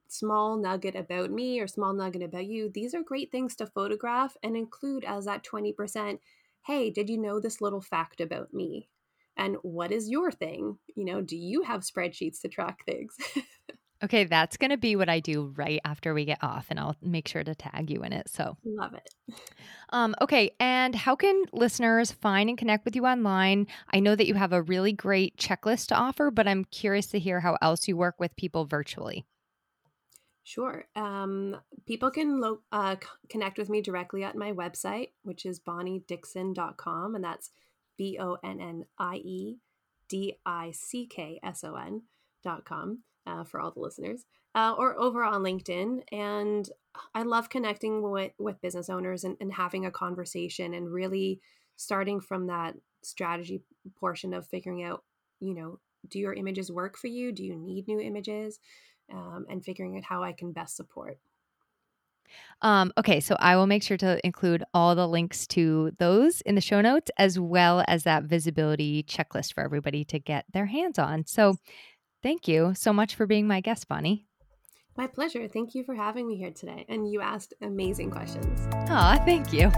small 0.08 0.56
nugget 0.56 0.94
about 0.94 1.30
me 1.30 1.60
or 1.60 1.66
small 1.66 1.92
nugget 1.92 2.22
about 2.22 2.46
you, 2.46 2.70
these 2.72 2.94
are 2.94 3.02
great 3.02 3.30
things 3.30 3.56
to 3.56 3.66
photograph 3.66 4.36
and 4.42 4.56
include 4.56 5.04
as 5.04 5.24
that 5.24 5.44
20%. 5.44 6.18
Hey, 6.64 6.90
did 6.90 7.08
you 7.08 7.18
know 7.18 7.40
this 7.40 7.60
little 7.60 7.80
fact 7.80 8.20
about 8.20 8.52
me? 8.52 8.88
And 9.36 9.56
what 9.62 9.92
is 9.92 10.08
your 10.08 10.32
thing? 10.32 10.78
You 10.94 11.04
know, 11.04 11.20
do 11.20 11.36
you 11.36 11.62
have 11.62 11.82
spreadsheets 11.82 12.40
to 12.40 12.48
track 12.48 12.84
things? 12.86 13.16
Okay, 14.04 14.24
that's 14.24 14.58
going 14.58 14.70
to 14.70 14.76
be 14.76 14.94
what 14.94 15.08
I 15.08 15.20
do 15.20 15.54
right 15.56 15.80
after 15.84 16.12
we 16.12 16.26
get 16.26 16.42
off, 16.42 16.66
and 16.68 16.78
I'll 16.78 16.96
make 17.00 17.26
sure 17.26 17.42
to 17.42 17.54
tag 17.54 17.90
you 17.90 18.02
in 18.02 18.12
it. 18.12 18.28
So, 18.28 18.56
love 18.64 18.92
it. 18.94 19.08
Um, 19.90 20.14
okay, 20.20 20.50
and 20.60 20.94
how 20.94 21.16
can 21.16 21.44
listeners 21.52 22.12
find 22.12 22.50
and 22.50 22.58
connect 22.58 22.84
with 22.84 22.94
you 22.94 23.06
online? 23.06 23.66
I 23.90 24.00
know 24.00 24.14
that 24.14 24.26
you 24.26 24.34
have 24.34 24.52
a 24.52 24.60
really 24.60 24.92
great 24.92 25.38
checklist 25.38 25.86
to 25.88 25.94
offer, 25.94 26.30
but 26.30 26.46
I'm 26.46 26.66
curious 26.66 27.06
to 27.08 27.18
hear 27.18 27.40
how 27.40 27.56
else 27.62 27.88
you 27.88 27.96
work 27.96 28.16
with 28.20 28.36
people 28.36 28.66
virtually. 28.66 29.24
Sure. 30.44 30.84
Um, 30.94 31.56
people 31.86 32.10
can 32.10 32.38
lo- 32.38 32.60
uh, 32.70 32.96
c- 33.02 33.08
connect 33.30 33.56
with 33.56 33.70
me 33.70 33.80
directly 33.80 34.22
at 34.22 34.36
my 34.36 34.52
website, 34.52 35.10
which 35.22 35.46
is 35.46 35.58
bonniedickson.com, 35.58 37.14
and 37.14 37.24
that's 37.24 37.50
B 37.96 38.18
O 38.20 38.36
N 38.44 38.60
N 38.60 38.84
I 38.98 39.16
E 39.16 39.56
D 40.08 40.34
I 40.44 40.70
C 40.72 41.06
K 41.06 41.40
S 41.42 41.64
O 41.64 41.74
N.com 41.74 42.98
uh, 43.26 43.44
for 43.44 43.60
all 43.60 43.70
the 43.70 43.80
listeners, 43.80 44.24
uh, 44.54 44.74
or 44.76 44.98
over 44.98 45.22
on 45.24 45.42
LinkedIn. 45.42 46.02
And 46.12 46.68
I 47.14 47.22
love 47.22 47.50
connecting 47.50 48.02
with, 48.02 48.32
with 48.38 48.60
business 48.60 48.88
owners 48.88 49.24
and, 49.24 49.36
and 49.40 49.52
having 49.52 49.86
a 49.86 49.90
conversation 49.90 50.74
and 50.74 50.92
really 50.92 51.40
starting 51.76 52.20
from 52.20 52.46
that 52.46 52.74
strategy 53.02 53.62
portion 53.98 54.32
of 54.32 54.46
figuring 54.46 54.82
out, 54.82 55.04
you 55.40 55.54
know, 55.54 55.78
do 56.08 56.18
your 56.18 56.32
images 56.32 56.70
work 56.70 56.96
for 56.96 57.08
you? 57.08 57.32
Do 57.32 57.44
you 57.44 57.56
need 57.56 57.88
new 57.88 58.00
images? 58.00 58.58
Um, 59.12 59.46
and 59.48 59.64
figuring 59.64 59.96
out 59.96 60.04
how 60.04 60.22
I 60.22 60.32
can 60.32 60.52
best 60.52 60.76
support. 60.76 61.18
Um, 62.60 62.92
okay, 62.98 63.20
so 63.20 63.36
I 63.38 63.54
will 63.54 63.68
make 63.68 63.84
sure 63.84 63.96
to 63.98 64.24
include 64.26 64.64
all 64.74 64.96
the 64.96 65.06
links 65.06 65.46
to 65.48 65.92
those 65.98 66.40
in 66.40 66.56
the 66.56 66.60
show 66.60 66.80
notes, 66.80 67.10
as 67.18 67.38
well 67.38 67.84
as 67.86 68.02
that 68.02 68.24
visibility 68.24 69.04
checklist 69.04 69.52
for 69.52 69.62
everybody 69.62 70.04
to 70.06 70.18
get 70.18 70.44
their 70.52 70.66
hands 70.66 70.98
on. 70.98 71.24
So 71.26 71.56
Thank 72.26 72.48
you 72.48 72.74
so 72.74 72.92
much 72.92 73.14
for 73.14 73.24
being 73.24 73.46
my 73.46 73.60
guest, 73.60 73.86
Bonnie. 73.86 74.26
My 74.96 75.06
pleasure. 75.06 75.46
Thank 75.46 75.76
you 75.76 75.84
for 75.84 75.94
having 75.94 76.26
me 76.26 76.36
here 76.36 76.50
today. 76.50 76.84
And 76.88 77.08
you 77.08 77.20
asked 77.20 77.54
amazing 77.62 78.10
questions. 78.10 78.66
Aw, 78.90 79.22
thank 79.24 79.52
you. 79.52 79.70